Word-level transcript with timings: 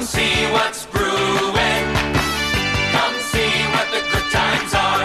Come 0.00 0.08
see 0.08 0.46
what's 0.50 0.86
brewing. 0.86 1.84
Come 2.96 3.16
see 3.20 3.52
what 3.68 3.84
the 3.92 4.00
good 4.08 4.28
times 4.32 4.72
are. 4.72 5.04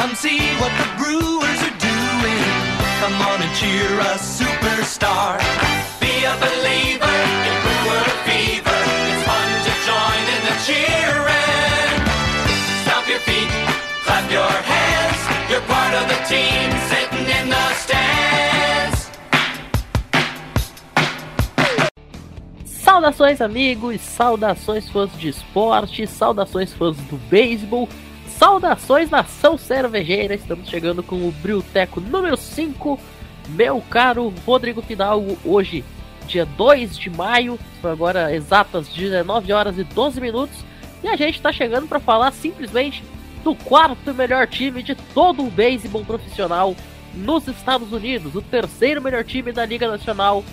Come 0.00 0.14
see 0.14 0.40
what 0.56 0.72
the 0.80 0.88
brewers 0.96 1.60
are 1.60 1.76
doing. 1.76 2.48
Come 3.04 3.12
on 3.28 3.42
and 3.44 3.52
cheer 3.52 3.92
a 4.00 4.16
superstar. 4.16 5.36
Be 6.00 6.24
a 6.24 6.32
believer 6.40 7.18
in 7.44 7.54
brewer 7.60 8.08
fever. 8.24 8.80
It's 9.04 9.22
fun 9.28 9.48
to 9.68 9.72
join 9.84 10.22
in 10.32 10.40
the 10.48 10.56
cheering. 10.64 12.00
Stomp 12.88 13.06
your 13.06 13.20
feet, 13.28 13.52
clap 14.08 14.24
your 14.32 14.48
hands. 14.48 15.20
You're 15.50 15.66
part 15.68 15.92
of 15.92 16.08
the 16.08 16.20
team 16.24 16.72
sitting 16.88 17.28
in 17.28 17.50
the 17.50 17.74
stands. 17.74 18.53
Saudações, 22.94 23.40
amigos, 23.40 24.00
saudações 24.00 24.88
fãs 24.88 25.10
de 25.18 25.28
esporte, 25.28 26.06
saudações 26.06 26.72
fãs 26.72 26.96
do 26.96 27.16
beisebol, 27.28 27.88
saudações 28.28 29.10
nação 29.10 29.58
cervejeira. 29.58 30.32
Estamos 30.32 30.68
chegando 30.68 31.02
com 31.02 31.16
o 31.16 31.32
Brilteco 31.32 32.00
número 32.00 32.36
5. 32.36 32.96
Meu 33.48 33.82
caro 33.90 34.32
Rodrigo 34.46 34.80
Fidalgo, 34.80 35.36
hoje, 35.44 35.84
dia 36.28 36.46
2 36.46 36.96
de 36.96 37.10
maio, 37.10 37.58
são 37.82 37.90
agora 37.90 38.32
exatas 38.32 38.86
19 38.86 39.52
horas 39.52 39.76
e 39.76 39.82
12 39.82 40.20
minutos, 40.20 40.64
e 41.02 41.08
a 41.08 41.16
gente 41.16 41.34
está 41.34 41.52
chegando 41.52 41.88
para 41.88 41.98
falar 41.98 42.30
simplesmente 42.30 43.02
do 43.42 43.56
quarto 43.56 44.14
melhor 44.14 44.46
time 44.46 44.84
de 44.84 44.94
todo 44.94 45.44
o 45.44 45.50
beisebol 45.50 46.04
profissional 46.04 46.76
nos 47.12 47.48
Estados 47.48 47.92
Unidos, 47.92 48.36
o 48.36 48.42
terceiro 48.42 49.02
melhor 49.02 49.24
time 49.24 49.50
da 49.50 49.66
Liga 49.66 49.88
Nacional 49.88 50.44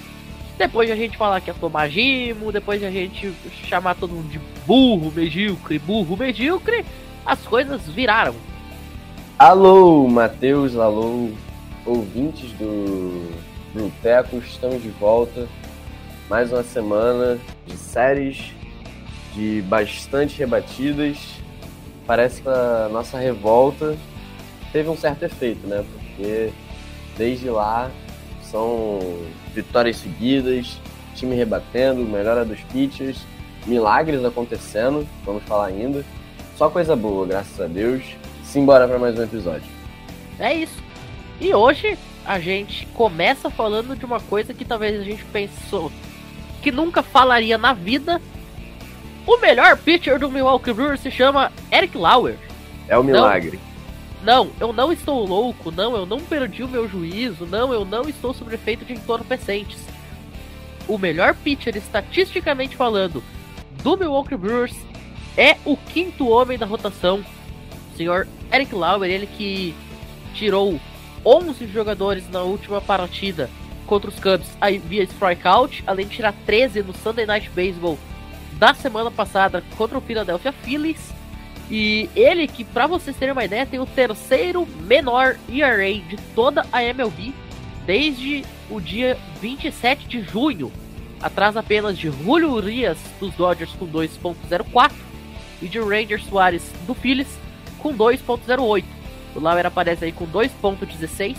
depois 0.62 0.88
de 0.88 0.94
a 0.94 0.96
gente 0.96 1.18
falar 1.18 1.42
que 1.42 1.50
é 1.50 1.54
Tomagimo, 1.54 2.52
depois 2.52 2.80
de 2.80 2.86
a 2.86 2.92
gente 2.92 3.34
chamar 3.68 3.96
todo 3.96 4.14
mundo 4.14 4.30
de 4.30 4.40
burro, 4.64 5.12
medíocre, 5.12 5.80
burro, 5.80 6.16
medíocre, 6.16 6.86
as 7.26 7.40
coisas 7.42 7.82
viraram. 7.88 8.36
Alô, 9.40 10.08
Matheus, 10.08 10.78
alô, 10.78 11.32
ouvintes 11.84 12.52
do 12.60 13.32
Bruteco, 13.74 14.38
estamos 14.38 14.84
de 14.84 14.90
volta. 14.90 15.48
Mais 16.30 16.54
uma 16.54 16.62
semana 16.62 17.40
de 17.66 17.76
séries, 17.76 18.54
de 19.34 19.64
bastante 19.64 20.38
rebatidas. 20.38 21.18
Parece 22.06 22.40
que 22.40 22.48
a 22.48 22.88
nossa 22.92 23.18
revolta 23.18 23.98
teve 24.72 24.90
um 24.90 24.96
certo 24.96 25.24
efeito, 25.24 25.66
né? 25.66 25.84
Porque 25.92 26.52
desde 27.18 27.50
lá 27.50 27.90
são 28.52 29.00
vitórias 29.56 29.98
seguidas, 29.98 30.78
time 31.16 31.36
rebatendo, 31.36 32.04
melhora 32.04 32.44
dos 32.44 32.60
pitchers, 32.72 33.18
milagres 33.66 34.24
acontecendo, 34.26 35.08
vamos 35.26 35.44
falar 35.44 35.68
ainda. 35.68 36.04
Só 36.58 36.70
coisa 36.70 36.96
boa, 36.96 37.26
graças 37.26 37.60
a 37.60 37.68
Deus. 37.68 38.04
Simbora 38.44 38.88
para 38.88 39.00
mais 39.00 39.18
um 39.18 39.24
episódio. 39.24 39.70
É 40.38 40.54
isso. 40.54 40.84
E 41.40 41.54
hoje 41.54 41.98
a 42.26 42.40
gente 42.40 42.86
começa 42.88 43.50
falando 43.50 43.96
de 43.96 44.06
uma 44.06 44.20
coisa 44.20 44.54
que 44.54 44.66
talvez 44.66 45.00
a 45.00 45.04
gente 45.04 45.24
pensou 45.26 45.92
que 46.62 46.72
nunca 46.72 47.02
falaria 47.02 47.58
na 47.58 47.74
vida. 47.74 48.22
O 49.26 49.38
melhor 49.38 49.78
pitcher 49.78 50.20
do 50.20 50.30
Milwaukee 50.30 50.74
Brewers 50.74 51.00
se 51.00 51.10
chama 51.10 51.52
Eric 51.72 51.98
Lauer. 51.98 52.38
É 52.88 52.98
o 52.98 53.04
milagre. 53.04 53.60
Não, 54.24 54.52
eu 54.60 54.72
não 54.72 54.92
estou 54.92 55.26
louco, 55.26 55.72
não, 55.72 55.96
eu 55.96 56.06
não 56.06 56.20
perdi 56.20 56.64
o 56.64 56.68
meu 56.68 56.88
juízo, 56.88 57.46
não, 57.46 57.74
eu 57.74 57.84
não 57.84 58.08
estou 58.08 58.34
sob 58.34 58.54
efeito 58.54 58.86
de 58.86 58.94
entorpecentes. 58.94 59.80
O 60.88 60.98
melhor 60.98 61.34
pitcher, 61.34 61.76
estatisticamente 61.76 62.76
falando, 62.76 63.24
do 63.82 63.98
Milwaukee 63.98 64.38
Brewers 64.38 64.76
é 65.36 65.58
o 65.66 65.76
quinto 65.76 66.30
homem 66.30 66.58
da 66.58 66.66
rotação, 66.66 67.24
o 67.94 67.98
senhor 67.98 68.28
Eric 68.54 68.76
Lauer, 68.76 69.10
ele 69.10 69.26
que 69.26 69.74
tirou 70.34 70.80
11 71.26 71.68
jogadores 71.68 72.30
na 72.30 72.42
última 72.42 72.82
partida 72.82 73.50
contra 73.86 74.10
os 74.10 74.20
Cubs 74.20 74.56
aí 74.60 74.78
via 74.78 75.04
strikeout, 75.04 75.84
além 75.86 76.08
de 76.08 76.16
tirar 76.16 76.34
13 76.46 76.84
no 76.84 76.94
Sunday 76.94 77.26
Night 77.26 77.50
Baseball 77.50 77.98
da 78.54 78.74
semana 78.74 79.10
passada 79.10 79.64
contra 79.78 79.98
o 79.98 80.02
Philadelphia 80.02 80.52
Phillies. 80.52 81.14
E 81.72 82.10
ele 82.14 82.50
que, 82.50 82.66
para 82.66 82.86
vocês 82.86 83.16
terem 83.16 83.32
uma 83.32 83.46
ideia, 83.46 83.66
tem 83.66 83.80
o 83.80 83.86
terceiro 83.86 84.68
menor 84.82 85.38
ERA 85.50 85.94
de 85.94 86.18
toda 86.36 86.66
a 86.70 86.84
MLB 86.84 87.34
desde 87.86 88.44
o 88.70 88.82
dia 88.82 89.18
27 89.42 90.06
de 90.06 90.22
junho, 90.22 90.70
atrás 91.22 91.56
apenas 91.56 91.98
de 91.98 92.12
Julio 92.12 92.52
Urias 92.52 92.98
dos 93.22 93.34
Dodgers 93.36 93.72
com 93.80 93.88
2.04 93.88 94.92
e 95.62 95.68
de 95.70 95.80
Ranger 95.80 96.22
Soares 96.22 96.74
do 96.86 96.94
Phillies 96.94 97.40
com 97.80 97.96
2.08. 97.96 98.84
O 99.34 99.40
Lauer 99.40 99.66
aparece 99.66 100.04
aí 100.04 100.12
com 100.12 100.28
2.16, 100.28 101.38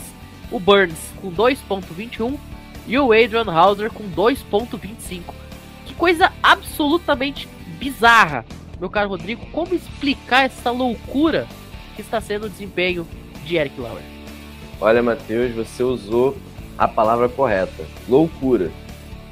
o 0.51 0.59
Burns 0.59 1.11
com 1.21 1.31
2.21 1.31 2.39
e 2.87 2.97
o 2.97 3.13
Adrian 3.13 3.51
Hauser 3.51 3.91
com 3.91 4.03
2.25. 4.09 5.21
Que 5.85 5.93
coisa 5.93 6.31
absolutamente 6.41 7.47
bizarra 7.77 8.43
meu 8.79 8.89
caro 8.89 9.09
Rodrigo, 9.09 9.45
como 9.51 9.73
explicar 9.73 10.45
essa 10.45 10.71
loucura 10.71 11.47
que 11.95 12.01
está 12.01 12.19
sendo 12.19 12.45
o 12.45 12.49
desempenho 12.49 13.07
de 13.45 13.55
Eric 13.55 13.79
Lauer? 13.79 14.03
Olha, 14.81 15.01
Matheus, 15.01 15.53
você 15.53 15.83
usou 15.83 16.35
a 16.77 16.87
palavra 16.87 17.29
correta. 17.29 17.85
Loucura. 18.07 18.71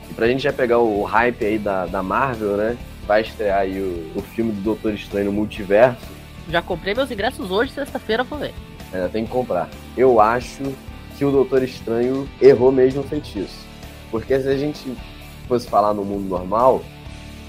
E 0.10 0.14
pra 0.14 0.28
gente 0.28 0.44
já 0.44 0.54
pegar 0.54 0.80
o 0.80 1.04
hype 1.04 1.46
aí 1.46 1.58
da, 1.58 1.86
da 1.86 2.04
Marvel, 2.04 2.58
né? 2.58 2.78
Vai 3.08 3.22
estrear 3.22 3.60
aí 3.60 3.80
o, 3.82 4.20
o 4.20 4.22
filme 4.22 4.52
do 4.52 4.62
Doutor 4.62 4.94
Estranho 4.94 5.26
no 5.26 5.32
Multiverso. 5.32 6.06
Já 6.50 6.62
comprei 6.62 6.94
meus 6.94 7.12
ingressos 7.12 7.50
hoje, 7.52 7.72
sexta-feira, 7.72 8.24
vou 8.24 8.40
ver. 8.40 8.54
Ainda 8.94 9.10
tem 9.10 9.26
que 9.26 9.32
comprar. 9.32 9.70
Eu 9.98 10.20
acho 10.20 10.64
que 11.18 11.26
o 11.26 11.32
Doutor 11.32 11.64
Estranho 11.64 12.28
errou 12.42 12.72
mesmo 12.72 13.02
o 13.02 13.04
feitiço. 13.04 13.66
Porque 14.10 14.40
se 14.40 14.48
a 14.48 14.58
gente 14.58 14.94
fosse 15.48 15.68
falar 15.68 15.94
no 15.94 16.04
mundo 16.04 16.28
normal, 16.28 16.84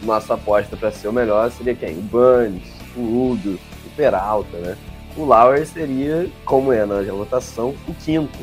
nossa 0.02 0.34
aposta 0.34 0.76
para 0.76 0.90
ser 0.90 1.08
o 1.08 1.12
melhor 1.12 1.50
seria 1.50 1.74
quem? 1.74 1.98
O 1.98 2.02
Burns, 2.02 2.62
o 2.96 3.30
Udo, 3.30 3.58
o 3.86 3.90
Peralta, 3.96 4.56
né? 4.58 4.76
O 5.16 5.24
Lauer 5.24 5.66
seria, 5.66 6.28
como 6.44 6.72
é 6.72 6.86
na 6.86 7.02
votação, 7.02 7.74
o 7.86 7.94
quinto. 7.94 8.38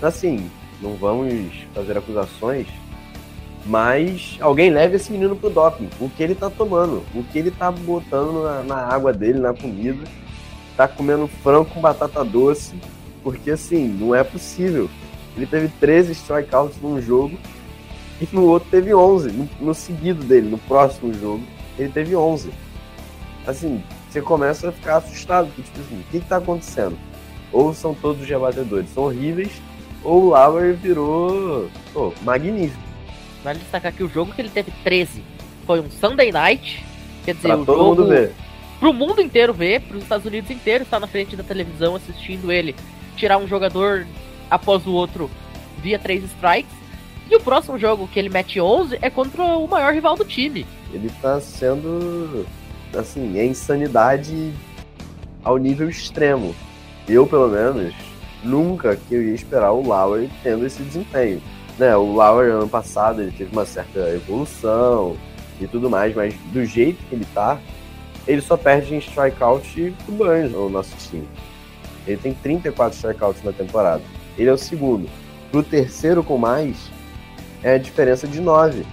Assim, 0.00 0.50
não 0.80 0.94
vamos 0.94 1.52
fazer 1.74 1.96
acusações, 1.96 2.66
mas 3.66 4.36
alguém 4.40 4.70
leve 4.70 4.96
esse 4.96 5.12
menino 5.12 5.36
pro 5.36 5.50
doping. 5.50 5.88
O 6.00 6.08
que 6.08 6.22
ele 6.22 6.34
tá 6.34 6.50
tomando, 6.50 7.02
o 7.14 7.22
que 7.24 7.38
ele 7.38 7.50
tá 7.50 7.70
botando 7.70 8.42
na, 8.42 8.62
na 8.62 8.76
água 8.76 9.12
dele, 9.12 9.38
na 9.38 9.54
comida, 9.54 10.04
tá 10.76 10.88
comendo 10.88 11.28
frango 11.42 11.66
com 11.66 11.80
batata 11.80 12.24
doce, 12.24 12.74
porque 13.22 13.50
assim, 13.50 13.86
não 13.86 14.14
é 14.14 14.24
possível. 14.24 14.88
Ele 15.36 15.46
teve 15.46 15.68
13 15.80 16.12
strikeouts 16.12 16.80
num 16.80 17.00
jogo 17.00 17.38
e 18.32 18.36
no 18.36 18.44
outro 18.44 18.68
teve 18.70 18.94
11. 18.94 19.30
No, 19.30 19.48
no, 19.60 19.74
seguido 19.74 20.24
dele, 20.24 20.48
no 20.48 20.58
próximo 20.58 21.12
jogo, 21.14 21.42
ele 21.78 21.90
teve 21.90 22.14
11. 22.16 22.50
Assim, 23.46 23.82
você 24.08 24.20
começa 24.20 24.68
a 24.68 24.72
ficar 24.72 24.96
assustado. 24.96 25.46
Porque, 25.48 25.62
tipo 25.62 25.80
assim, 25.80 26.00
o 26.00 26.04
que, 26.10 26.20
que 26.20 26.28
tá 26.28 26.36
acontecendo? 26.36 26.96
Ou 27.52 27.74
são 27.74 27.94
todos 27.94 28.22
os 28.22 28.28
rebatedores 28.28 28.90
são 28.90 29.04
horríveis, 29.04 29.62
ou 30.02 30.24
o 30.24 30.30
Lauer 30.30 30.74
virou 30.74 31.68
pô, 31.92 32.12
magnífico. 32.22 32.82
Vale 33.42 33.58
destacar 33.58 33.92
que 33.92 34.02
o 34.02 34.08
jogo 34.08 34.32
que 34.32 34.40
ele 34.40 34.48
teve 34.48 34.72
13 34.82 35.22
foi 35.66 35.80
um 35.80 35.90
Sunday 35.90 36.32
Night. 36.32 36.84
Quer 37.24 37.34
dizer, 37.34 37.48
pra 37.48 37.58
o 37.58 37.64
todo 37.64 37.76
jogo 37.76 37.88
mundo 37.88 38.08
ver. 38.08 38.32
pro 38.80 38.92
mundo 38.92 39.20
inteiro 39.20 39.52
ver, 39.52 39.80
pros 39.82 40.02
Estados 40.02 40.26
Unidos 40.26 40.50
inteiro 40.50 40.84
estar 40.84 40.98
na 40.98 41.06
frente 41.06 41.36
da 41.36 41.42
televisão 41.42 41.94
assistindo 41.94 42.50
ele 42.50 42.74
tirar 43.16 43.38
um 43.38 43.46
jogador 43.46 44.06
após 44.50 44.86
o 44.86 44.92
outro 44.92 45.30
via 45.82 45.98
três 45.98 46.24
strikes. 46.24 46.83
E 47.30 47.36
o 47.36 47.40
próximo 47.40 47.78
jogo 47.78 48.08
que 48.08 48.18
ele 48.18 48.28
mete 48.28 48.60
11 48.60 48.98
é 49.00 49.08
contra 49.08 49.42
o 49.42 49.66
maior 49.66 49.92
rival 49.92 50.16
do 50.16 50.24
time. 50.24 50.66
Ele 50.92 51.10
tá 51.22 51.40
sendo, 51.40 52.46
assim, 52.96 53.38
é 53.38 53.46
insanidade 53.46 54.52
ao 55.42 55.56
nível 55.56 55.88
extremo. 55.88 56.54
Eu, 57.08 57.26
pelo 57.26 57.48
menos, 57.48 57.94
nunca 58.42 58.96
que 58.96 59.14
eu 59.14 59.22
ia 59.22 59.34
esperar 59.34 59.72
o 59.72 59.86
Lauer 59.86 60.28
tendo 60.42 60.66
esse 60.66 60.82
desempenho. 60.82 61.42
Né, 61.78 61.96
o 61.96 62.14
Lauer, 62.14 62.52
ano 62.52 62.68
passado, 62.68 63.20
ele 63.20 63.32
teve 63.32 63.50
uma 63.52 63.66
certa 63.66 63.98
evolução 64.10 65.16
e 65.60 65.66
tudo 65.66 65.90
mais, 65.90 66.14
mas 66.14 66.34
do 66.52 66.64
jeito 66.64 67.02
que 67.08 67.14
ele 67.14 67.26
tá, 67.34 67.58
ele 68.26 68.40
só 68.40 68.56
perde 68.56 68.94
em 68.94 68.98
strikeout 68.98 69.94
pro 70.04 70.14
Burns, 70.14 70.52
no 70.52 70.68
nosso 70.68 70.94
time. 71.10 71.26
Ele 72.06 72.16
tem 72.16 72.34
34 72.34 72.96
strikeouts 72.96 73.42
na 73.42 73.52
temporada. 73.52 74.02
Ele 74.38 74.48
é 74.48 74.52
o 74.52 74.58
segundo. 74.58 75.08
Pro 75.50 75.62
terceiro 75.62 76.22
com 76.22 76.38
mais, 76.38 76.90
é 77.64 77.74
a 77.74 77.78
diferença 77.78 78.28
de 78.28 78.40
9. 78.40 78.84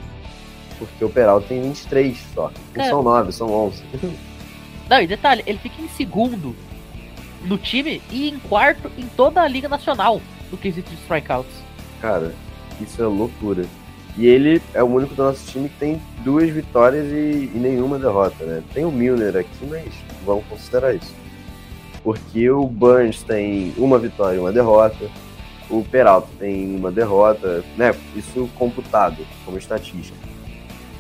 Porque 0.79 1.05
o 1.05 1.09
Peralta 1.09 1.45
tem 1.47 1.61
23 1.61 2.17
só. 2.33 2.51
Não 2.75 2.83
É. 2.83 2.89
são 2.89 3.03
9, 3.03 3.31
são 3.31 3.51
11. 3.51 3.83
Não, 4.89 4.99
e 4.99 5.05
detalhe, 5.05 5.43
ele 5.45 5.59
fica 5.59 5.79
em 5.79 5.87
segundo 5.89 6.55
no 7.43 7.57
time 7.57 8.01
e 8.09 8.29
em 8.29 8.39
quarto 8.39 8.89
em 8.97 9.05
toda 9.15 9.41
a 9.41 9.47
Liga 9.47 9.69
Nacional 9.69 10.19
no 10.51 10.57
quesito 10.57 10.89
de 10.89 10.95
strikeouts. 10.97 11.53
Cara, 12.01 12.33
isso 12.81 13.01
é 13.01 13.05
loucura. 13.05 13.65
E 14.17 14.25
ele 14.25 14.61
é 14.73 14.83
o 14.83 14.87
único 14.87 15.13
do 15.15 15.23
nosso 15.23 15.45
time 15.49 15.69
que 15.69 15.77
tem 15.77 16.01
duas 16.23 16.49
vitórias 16.49 17.05
e, 17.05 17.49
e 17.53 17.57
nenhuma 17.57 17.97
derrota, 17.97 18.43
né? 18.43 18.61
Tem 18.73 18.83
o 18.83 18.91
Milner 18.91 19.37
aqui, 19.37 19.65
mas 19.69 19.85
vamos 20.25 20.43
considerar 20.49 20.93
isso. 20.95 21.13
Porque 22.03 22.49
o 22.49 22.65
Burns 22.65 23.21
tem 23.23 23.73
uma 23.77 23.97
vitória 23.99 24.35
e 24.35 24.39
uma 24.39 24.51
derrota, 24.51 25.09
o 25.71 25.83
Peralta 25.89 26.27
tem 26.37 26.75
uma 26.75 26.91
derrota, 26.91 27.63
né? 27.77 27.95
Isso 28.15 28.49
computado 28.55 29.25
como 29.45 29.57
estatística. 29.57 30.17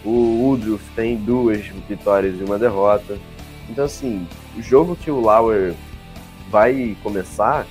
O 0.03 0.43
Woodruff 0.43 0.83
tem 0.95 1.17
duas 1.17 1.65
vitórias 1.87 2.39
e 2.39 2.43
uma 2.43 2.57
derrota. 2.57 3.19
Então, 3.69 3.85
assim, 3.85 4.25
o 4.57 4.61
jogo 4.61 4.95
que 4.95 5.11
o 5.11 5.19
Lauer 5.19 5.73
vai 6.49 6.95
começar, 7.03 7.67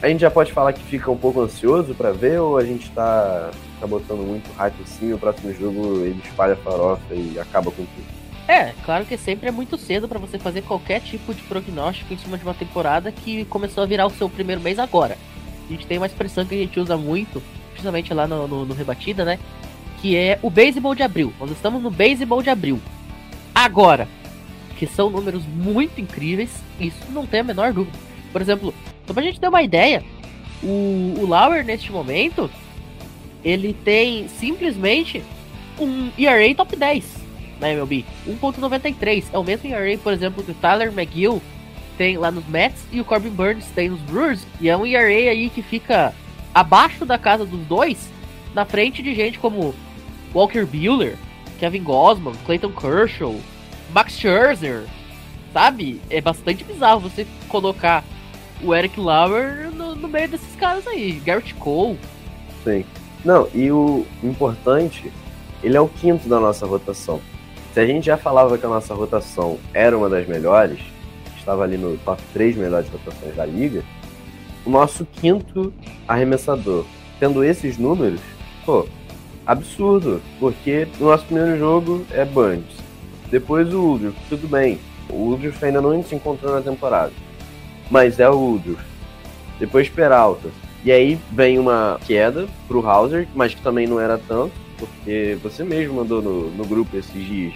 a 0.00 0.08
gente 0.08 0.20
já 0.20 0.30
pode 0.30 0.52
falar 0.52 0.72
que 0.72 0.82
fica 0.82 1.10
um 1.10 1.16
pouco 1.16 1.40
ansioso 1.40 1.94
para 1.94 2.12
ver 2.12 2.40
ou 2.40 2.56
a 2.56 2.64
gente 2.64 2.90
tá, 2.92 3.50
tá 3.80 3.86
botando 3.86 4.26
muito 4.26 4.50
hype 4.52 4.82
assim, 4.82 5.12
o 5.12 5.18
próximo 5.18 5.52
jogo 5.52 6.00
ele 6.00 6.20
espalha 6.24 6.56
farofa 6.56 7.14
e 7.14 7.38
acaba 7.38 7.70
com 7.70 7.84
tudo. 7.84 8.24
É, 8.46 8.72
claro 8.84 9.06
que 9.06 9.16
sempre 9.16 9.48
é 9.48 9.52
muito 9.52 9.78
cedo 9.78 10.06
para 10.06 10.18
você 10.18 10.38
fazer 10.38 10.62
qualquer 10.62 11.00
tipo 11.00 11.32
de 11.32 11.42
prognóstico 11.42 12.12
em 12.12 12.18
cima 12.18 12.36
de 12.36 12.44
uma 12.44 12.52
temporada 12.52 13.10
que 13.10 13.44
começou 13.46 13.82
a 13.82 13.86
virar 13.86 14.06
o 14.06 14.10
seu 14.10 14.28
primeiro 14.28 14.60
mês 14.60 14.78
agora. 14.78 15.16
A 15.66 15.72
gente 15.72 15.86
tem 15.86 15.98
uma 15.98 16.06
expressão 16.06 16.44
que 16.44 16.54
a 16.54 16.58
gente 16.58 16.78
usa 16.78 16.96
muito, 16.96 17.42
principalmente 17.70 18.12
lá 18.12 18.26
no, 18.26 18.46
no, 18.46 18.64
no 18.66 18.74
Rebatida, 18.74 19.24
né? 19.24 19.38
Que 20.00 20.16
é 20.16 20.38
o 20.42 20.50
beisebol 20.50 20.94
de 20.94 21.02
abril. 21.02 21.32
Nós 21.40 21.50
estamos 21.50 21.82
no 21.82 21.90
beisebol 21.90 22.42
de 22.42 22.50
abril. 22.50 22.80
Agora, 23.54 24.08
que 24.76 24.86
são 24.86 25.08
números 25.08 25.44
muito 25.46 26.00
incríveis, 26.00 26.50
isso 26.78 26.98
não 27.10 27.26
tem 27.26 27.40
a 27.40 27.44
menor 27.44 27.72
dúvida. 27.72 27.96
Por 28.32 28.42
exemplo, 28.42 28.74
só 29.06 29.14
pra 29.14 29.22
gente 29.22 29.40
ter 29.40 29.48
uma 29.48 29.62
ideia, 29.62 30.02
o, 30.62 31.14
o 31.18 31.26
Lauer 31.26 31.64
neste 31.64 31.92
momento, 31.92 32.50
ele 33.44 33.72
tem 33.72 34.28
simplesmente 34.28 35.22
um 35.78 36.10
ERA 36.18 36.54
top 36.54 36.76
10 36.76 37.04
na 37.60 37.70
MLB. 37.70 38.04
1.93. 38.26 39.24
É 39.32 39.38
o 39.38 39.44
mesmo 39.44 39.68
ERA, 39.68 39.96
por 39.98 40.12
exemplo, 40.12 40.42
que 40.42 40.50
o 40.50 40.54
Tyler 40.54 40.88
McGill 40.88 41.40
tem 41.96 42.16
lá 42.16 42.30
nos 42.30 42.46
Mets 42.46 42.84
e 42.92 43.00
o 43.00 43.04
Corbin 43.04 43.30
Burns 43.30 43.66
tem 43.74 43.88
nos 43.88 44.00
Brewers. 44.00 44.46
E 44.60 44.68
é 44.68 44.76
um 44.76 44.86
ERA 44.86 45.30
aí 45.30 45.50
que 45.50 45.62
fica 45.62 46.14
abaixo 46.54 47.04
da 47.04 47.18
casa 47.18 47.44
dos 47.44 47.60
dois, 47.66 48.08
na 48.54 48.64
frente 48.64 49.02
de 49.02 49.14
gente 49.14 49.38
como 49.38 49.74
Walker 50.34 50.64
Buehler, 50.64 51.16
Kevin 51.58 51.82
Gosman, 51.82 52.34
Clayton 52.46 52.72
Kershaw, 52.72 53.34
Max 53.92 54.12
Scherzer, 54.18 54.84
sabe? 55.52 56.00
É 56.10 56.20
bastante 56.20 56.64
bizarro 56.64 57.00
você 57.00 57.26
colocar 57.48 58.04
o 58.62 58.74
Eric 58.74 58.98
Lauer 59.00 59.70
no, 59.70 59.94
no 59.94 60.08
meio 60.08 60.28
desses 60.28 60.54
caras 60.56 60.86
aí, 60.86 61.20
Garrett 61.24 61.54
Cole. 61.54 61.98
Sim. 62.62 62.84
Não, 63.24 63.48
e 63.54 63.70
o 63.70 64.06
importante, 64.22 65.10
ele 65.62 65.76
é 65.76 65.80
o 65.80 65.88
quinto 65.88 66.28
da 66.28 66.38
nossa 66.38 66.66
rotação. 66.66 67.20
Se 67.72 67.80
a 67.80 67.86
gente 67.86 68.06
já 68.06 68.16
falava 68.16 68.58
que 68.58 68.66
a 68.66 68.68
nossa 68.68 68.94
rotação 68.94 69.58
era 69.72 69.96
uma 69.96 70.08
das 70.08 70.26
melhores, 70.28 70.78
estava 71.44 71.64
ali 71.64 71.76
no 71.76 71.96
top 71.98 72.22
3 72.32 72.56
melhores 72.56 72.88
rotações 72.88 73.36
da 73.36 73.44
liga, 73.44 73.82
o 74.64 74.70
nosso 74.70 75.06
quinto 75.06 75.72
arremessador, 76.08 76.84
tendo 77.20 77.44
esses 77.44 77.76
números, 77.76 78.20
pô, 78.64 78.86
absurdo, 79.46 80.22
porque 80.40 80.88
o 80.98 81.04
nosso 81.04 81.24
primeiro 81.26 81.58
jogo 81.58 82.04
é 82.10 82.24
Burns. 82.24 82.64
Depois 83.30 83.72
o 83.72 83.82
Woodruff, 83.82 84.18
tudo 84.28 84.48
bem. 84.48 84.78
O 85.08 85.30
Woodruff 85.30 85.62
ainda 85.64 85.80
não 85.80 86.02
se 86.02 86.14
encontrou 86.14 86.54
na 86.54 86.62
temporada. 86.62 87.12
Mas 87.90 88.18
é 88.18 88.28
o 88.28 88.38
Woodruff. 88.38 88.82
Depois 89.58 89.88
Peralta. 89.88 90.48
E 90.84 90.92
aí 90.92 91.18
vem 91.32 91.58
uma 91.58 91.98
queda 92.06 92.46
pro 92.68 92.86
Hauser, 92.86 93.26
mas 93.34 93.54
que 93.54 93.62
também 93.62 93.86
não 93.86 93.98
era 94.00 94.18
tanto 94.18 94.64
porque 94.78 95.38
você 95.42 95.64
mesmo 95.64 95.94
mandou 95.94 96.20
no, 96.20 96.50
no 96.50 96.64
grupo 96.64 96.96
esses 96.96 97.26
dias 97.26 97.54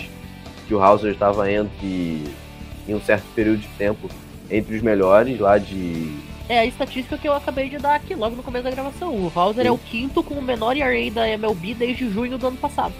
que 0.66 0.74
o 0.74 0.82
Hauser 0.82 1.12
estava 1.12 1.50
entre, 1.50 2.24
em 2.88 2.94
um 2.94 3.00
certo 3.00 3.24
período 3.34 3.58
de 3.58 3.68
tempo, 3.68 4.08
entre 4.50 4.74
os 4.74 4.82
melhores 4.82 5.38
lá 5.38 5.58
de. 5.58 6.16
É 6.48 6.60
a 6.60 6.64
estatística 6.64 7.18
que 7.18 7.28
eu 7.28 7.34
acabei 7.34 7.68
de 7.68 7.76
dar 7.76 7.94
aqui 7.94 8.14
logo 8.14 8.34
no 8.34 8.42
começo 8.42 8.64
da 8.64 8.70
gravação. 8.70 9.14
O 9.14 9.30
Hauser 9.34 9.64
Sim. 9.64 9.68
é 9.68 9.72
o 9.72 9.76
quinto 9.76 10.22
com 10.22 10.34
o 10.34 10.42
menor 10.42 10.74
ERA 10.76 11.10
da 11.10 11.28
MLB 11.28 11.74
desde 11.74 12.10
junho 12.10 12.38
do 12.38 12.46
ano 12.46 12.56
passado. 12.56 12.94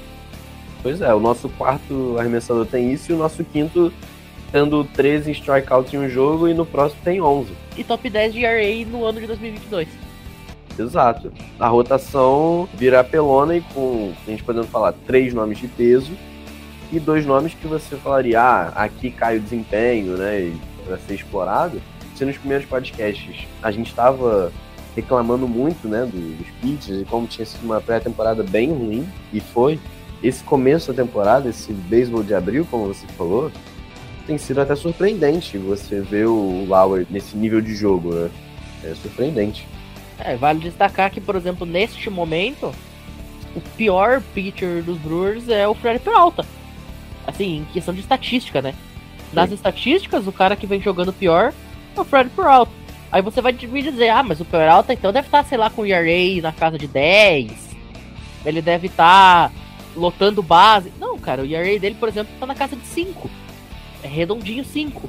Pois 0.83 1.01
é, 1.01 1.13
o 1.15 1.19
nosso 1.19 1.49
quarto 1.49 2.17
arremessador 2.19 2.67
tem 2.67 2.93
isso 2.93 3.11
e 3.11 3.15
o 3.15 3.19
nosso 3.19 3.43
quinto 3.43 3.93
tendo 4.53 4.85
13 4.85 5.33
strikeouts 5.33 5.93
em 5.93 5.99
um 5.99 6.09
jogo 6.09 6.47
e 6.47 6.55
no 6.55 6.67
próximo 6.67 7.01
tem 7.03 7.21
11. 7.21 7.51
E 7.77 7.85
top 7.85 8.09
10 8.09 8.33
de 8.35 8.45
ERA 8.45 8.87
no 8.87 9.05
ano 9.05 9.21
de 9.21 9.27
2022. 9.27 9.89
Exato. 10.79 11.33
A 11.59 11.69
rotação 11.69 12.69
vira 12.75 13.03
pelona 13.03 13.57
e 13.57 13.61
com, 13.61 14.13
a 14.27 14.31
gente 14.31 14.45
podendo 14.45 14.67
falar, 14.67 14.93
três 15.07 15.35
nomes 15.35 15.59
de 15.59 15.67
peso 15.67 16.13
e 16.91 16.99
dois 16.99 17.27
nomes 17.27 17.55
que 17.55 17.67
você 17.67 17.97
falaria, 17.97 18.41
ah, 18.41 18.69
aqui 18.75 19.11
cai 19.11 19.37
o 19.37 19.41
desempenho, 19.41 20.17
né, 20.17 20.53
para 20.87 20.99
ser 20.99 21.15
explorado. 21.15 21.81
Se 22.15 22.25
nos 22.25 22.37
primeiros 22.37 22.67
podcasts 22.67 23.47
a 23.63 23.71
gente 23.71 23.89
estava 23.89 24.53
reclamando 24.97 25.47
muito, 25.47 25.87
né, 25.87 26.05
dos 26.05 26.47
pitches 26.61 27.03
e 27.03 27.05
como 27.05 27.27
tinha 27.27 27.47
sido 27.47 27.65
uma 27.65 27.81
pré-temporada 27.81 28.43
bem 28.43 28.73
ruim, 28.73 29.09
e 29.33 29.41
foi. 29.41 29.79
Esse 30.21 30.43
começo 30.43 30.93
da 30.93 31.05
temporada, 31.05 31.49
esse 31.49 31.73
beisebol 31.73 32.25
de 32.25 32.35
abril, 32.35 32.67
como 32.69 32.89
você 32.89 33.07
falou, 33.17 33.53
tem 34.27 34.37
sido 34.37 34.61
até 34.61 34.75
surpreendente 34.75 35.57
você 35.57 36.01
ver 36.01 36.27
o 36.27 36.67
Lauer 36.69 37.07
nesse 37.09 37.37
nível 37.37 37.61
de 37.61 37.73
jogo, 37.75 38.13
né? 38.13 38.31
É 38.83 38.95
surpreendente. 38.97 39.67
É, 40.19 40.35
vale 40.35 40.59
destacar 40.59 41.11
que, 41.13 41.21
por 41.21 41.37
exemplo, 41.37 41.65
neste 41.65 42.11
momento, 42.11 42.75
o 43.55 43.61
pior 43.77 44.21
pitcher 44.35 44.83
dos 44.83 44.99
Brewers 44.99 45.49
é 45.49 45.69
o 45.69 45.75
Fred 45.75 46.01
Peralta. 46.01 46.45
Assim, 47.29 47.59
em 47.59 47.65
questão 47.67 47.93
de 47.93 48.01
estatística, 48.01 48.63
né? 48.63 48.75
Nas 49.33 49.51
Sim. 49.51 49.55
estatísticas, 49.55 50.27
o 50.27 50.33
cara 50.33 50.57
que 50.57 50.67
vem 50.67 50.81
jogando 50.81 51.13
pior 51.13 51.53
é 51.95 52.01
o 52.01 52.05
Fred 52.05 52.31
Peralta. 52.31 52.73
Aí 53.13 53.21
você 53.21 53.43
vai 53.43 53.53
me 53.53 53.83
dizer, 53.83 54.09
ah, 54.09 54.23
mas 54.23 54.41
o 54.41 54.47
Peralta 54.47 54.95
então 54.95 55.13
deve 55.13 55.29
estar, 55.29 55.45
sei 55.45 55.59
lá, 55.59 55.69
com 55.69 55.83
o 55.83 55.87
ERA 55.87 56.43
na 56.43 56.53
casa 56.53 56.79
de 56.79 56.87
10. 56.87 57.77
Ele 58.47 58.63
deve 58.63 58.87
estar 58.87 59.53
lotando 59.95 60.43
base. 60.43 60.91
Não, 60.99 61.19
cara, 61.19 61.43
o 61.43 61.47
ERA 61.47 61.79
dele, 61.79 61.97
por 62.01 62.09
exemplo, 62.09 62.33
tá 62.41 62.47
na 62.47 62.55
casa 62.55 62.75
de 62.75 62.87
5. 62.87 63.31
É 64.03 64.09
redondinho 64.09 64.65
5. 64.65 65.09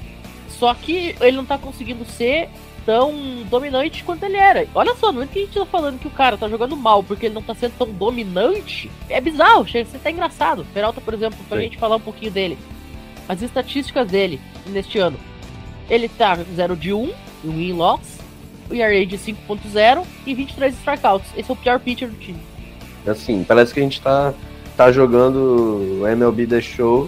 Só 0.49 0.73
que 0.73 1.15
ele 1.21 1.37
não 1.37 1.45
tá 1.45 1.57
conseguindo 1.57 2.03
ser 2.03 2.49
tão 2.89 3.13
dominante 3.47 4.03
quanto 4.03 4.23
ele 4.23 4.35
era. 4.35 4.67
Olha 4.73 4.95
só, 4.95 5.11
não 5.11 5.21
é 5.21 5.27
que 5.27 5.37
a 5.37 5.41
gente 5.43 5.53
tá 5.53 5.63
falando 5.63 5.99
que 5.99 6.07
o 6.07 6.11
cara 6.11 6.35
tá 6.35 6.49
jogando 6.49 6.75
mal 6.75 7.03
porque 7.03 7.27
ele 7.27 7.35
não 7.35 7.43
tá 7.43 7.53
sendo 7.53 7.73
tão 7.77 7.87
dominante. 7.87 8.89
É 9.07 9.21
bizarro, 9.21 9.67
chega 9.67 9.87
a 9.87 9.91
ser 9.91 9.97
até 9.97 10.09
engraçado. 10.09 10.65
Peralta, 10.73 10.99
por 10.99 11.13
exemplo, 11.13 11.37
pra 11.47 11.59
Sim. 11.59 11.65
gente 11.65 11.77
falar 11.77 11.97
um 11.97 12.01
pouquinho 12.01 12.31
dele. 12.31 12.57
As 13.27 13.43
estatísticas 13.43 14.07
dele 14.07 14.41
neste 14.65 14.97
ano. 14.97 15.19
Ele 15.87 16.09
tá 16.09 16.35
0 16.55 16.75
de 16.75 16.91
1 16.91 17.13
em 17.45 17.49
win 17.51 17.73
loss, 17.73 18.17
o 18.71 18.73
ERA 18.73 19.05
de 19.05 19.19
5.0 19.19 20.03
e 20.25 20.33
23 20.33 20.73
strikeouts. 20.73 21.29
Esse 21.37 21.51
é 21.51 21.53
o 21.53 21.57
pior 21.57 21.79
pitcher 21.79 22.09
do 22.09 22.17
time. 22.17 22.39
Assim, 23.05 23.43
parece 23.43 23.71
que 23.71 23.81
a 23.81 23.83
gente 23.83 24.01
tá, 24.01 24.33
tá 24.75 24.91
jogando 24.91 26.01
o 26.01 26.07
MLB 26.07 26.47
The 26.47 26.59
Show 26.59 27.07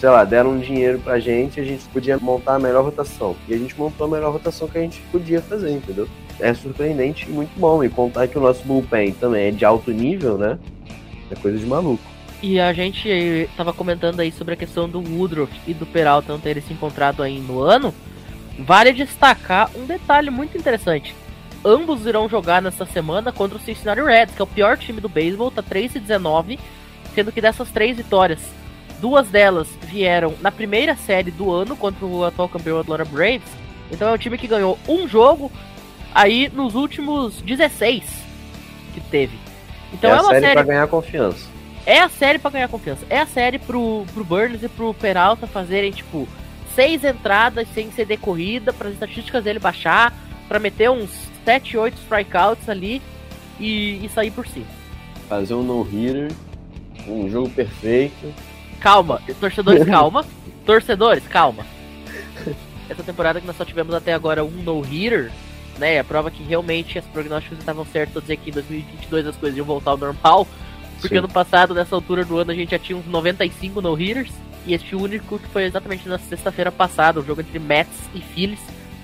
sei 0.00 0.08
lá, 0.08 0.24
deram 0.24 0.52
um 0.52 0.58
dinheiro 0.58 0.98
pra 0.98 1.20
gente 1.20 1.58
e 1.58 1.60
a 1.60 1.64
gente 1.64 1.84
podia 1.88 2.16
montar 2.16 2.54
a 2.54 2.58
melhor 2.58 2.82
rotação. 2.82 3.36
E 3.46 3.52
a 3.52 3.58
gente 3.58 3.78
montou 3.78 4.06
a 4.06 4.10
melhor 4.10 4.32
rotação 4.32 4.66
que 4.66 4.78
a 4.78 4.80
gente 4.80 4.98
podia 5.12 5.42
fazer, 5.42 5.70
entendeu? 5.72 6.08
É 6.40 6.54
surpreendente 6.54 7.26
e 7.28 7.30
muito 7.30 7.50
bom. 7.60 7.84
E 7.84 7.90
contar 7.90 8.26
que 8.26 8.38
o 8.38 8.40
nosso 8.40 8.64
bullpen 8.64 9.12
também 9.12 9.48
é 9.48 9.50
de 9.50 9.62
alto 9.62 9.90
nível, 9.90 10.38
né? 10.38 10.58
É 11.30 11.34
coisa 11.34 11.58
de 11.58 11.66
maluco. 11.66 12.02
E 12.42 12.58
a 12.58 12.72
gente 12.72 13.46
tava 13.58 13.74
comentando 13.74 14.20
aí 14.20 14.32
sobre 14.32 14.54
a 14.54 14.56
questão 14.56 14.88
do 14.88 15.00
Woodruff 15.00 15.52
e 15.66 15.74
do 15.74 15.84
Peralta 15.84 16.32
não 16.32 16.40
terem 16.40 16.62
se 16.62 16.72
encontrado 16.72 17.22
aí 17.22 17.38
no 17.38 17.60
ano. 17.60 17.94
Vale 18.58 18.94
destacar 18.94 19.70
um 19.76 19.84
detalhe 19.84 20.30
muito 20.30 20.56
interessante. 20.56 21.14
Ambos 21.62 22.06
irão 22.06 22.26
jogar 22.26 22.62
nessa 22.62 22.86
semana 22.86 23.32
contra 23.32 23.58
o 23.58 23.60
Cincinnati 23.60 24.00
Reds, 24.00 24.34
que 24.34 24.40
é 24.40 24.44
o 24.44 24.46
pior 24.46 24.78
time 24.78 24.98
do 24.98 25.10
beisebol, 25.10 25.50
tá 25.50 25.60
3 25.60 25.96
e 25.96 26.00
19, 26.00 26.58
sendo 27.14 27.30
que 27.30 27.42
dessas 27.42 27.70
três 27.70 27.98
vitórias, 27.98 28.40
Duas 29.00 29.28
delas 29.28 29.68
vieram 29.82 30.34
na 30.42 30.52
primeira 30.52 30.94
série 30.94 31.30
do 31.30 31.50
ano 31.50 31.74
contra 31.74 32.04
o 32.04 32.24
atual 32.24 32.48
campeão 32.48 32.78
Atlanta 32.78 33.04
Braves. 33.04 33.48
Então 33.90 34.08
é 34.08 34.12
um 34.12 34.18
time 34.18 34.36
que 34.36 34.46
ganhou 34.46 34.78
um 34.86 35.08
jogo 35.08 35.50
aí 36.14 36.50
nos 36.50 36.74
últimos 36.74 37.40
16 37.40 38.04
que 38.92 39.00
teve. 39.00 39.38
Então 39.92 40.10
é, 40.10 40.18
é 40.18 40.20
uma 40.20 40.30
série, 40.30 40.40
série 40.40 40.54
para 40.54 40.62
ganhar 40.62 40.86
confiança. 40.88 41.48
É 41.86 42.00
a 42.00 42.08
série 42.10 42.38
para 42.38 42.50
ganhar 42.50 42.68
confiança. 42.68 43.06
É 43.08 43.20
a 43.20 43.26
série 43.26 43.58
pro, 43.58 44.04
pro 44.12 44.22
Burns 44.22 44.62
e 44.62 44.68
pro 44.68 44.92
Peralta 44.92 45.46
fazerem 45.46 45.90
tipo 45.90 46.28
seis 46.74 47.02
entradas 47.02 47.66
sem 47.74 47.90
ser 47.90 48.04
decorrida 48.04 48.72
para 48.72 48.88
as 48.88 48.94
estatísticas 48.94 49.42
dele 49.42 49.58
baixar, 49.58 50.14
para 50.46 50.58
meter 50.58 50.90
uns 50.90 51.10
7, 51.44 51.78
8 51.78 51.94
strikeouts 52.02 52.68
ali 52.68 53.00
e, 53.58 54.04
e 54.04 54.08
sair 54.10 54.30
por 54.30 54.46
cima. 54.46 54.66
Fazer 55.26 55.54
um 55.54 55.62
no-hitter, 55.62 56.30
um 57.08 57.28
jogo 57.30 57.48
perfeito 57.48 58.32
Calma, 58.80 59.20
torcedores, 59.38 59.84
calma. 59.88 60.24
torcedores, 60.64 61.26
calma. 61.28 61.64
Essa 62.88 63.02
temporada 63.02 63.40
que 63.40 63.46
nós 63.46 63.56
só 63.56 63.64
tivemos 63.64 63.94
até 63.94 64.12
agora 64.12 64.44
um 64.44 64.50
no-hitter, 64.50 65.30
né? 65.78 66.00
A 66.00 66.04
prova 66.04 66.30
que 66.30 66.42
realmente 66.42 66.98
os 66.98 67.04
prognósticos 67.06 67.58
estavam 67.58 67.84
certos 67.84 68.22
dizer 68.22 68.36
que 68.38 68.50
em 68.50 68.52
2022 68.52 69.26
as 69.26 69.36
coisas 69.36 69.56
iam 69.56 69.66
voltar 69.66 69.92
ao 69.92 69.96
normal. 69.96 70.46
Porque 71.00 71.14
Sim. 71.14 71.18
ano 71.18 71.28
passado, 71.28 71.72
nessa 71.72 71.94
altura 71.94 72.24
do 72.24 72.36
ano, 72.36 72.50
a 72.50 72.54
gente 72.54 72.70
já 72.70 72.78
tinha 72.78 72.98
uns 72.98 73.06
95 73.06 73.80
no-hitters. 73.80 74.30
E 74.66 74.74
este 74.74 74.94
único 74.94 75.38
que 75.38 75.48
foi 75.48 75.64
exatamente 75.64 76.06
na 76.08 76.18
sexta-feira 76.18 76.70
passada, 76.70 77.20
o 77.20 77.24
jogo 77.24 77.40
entre 77.40 77.58
Mets 77.58 77.96
e 78.14 78.20
Phillies. 78.20 78.60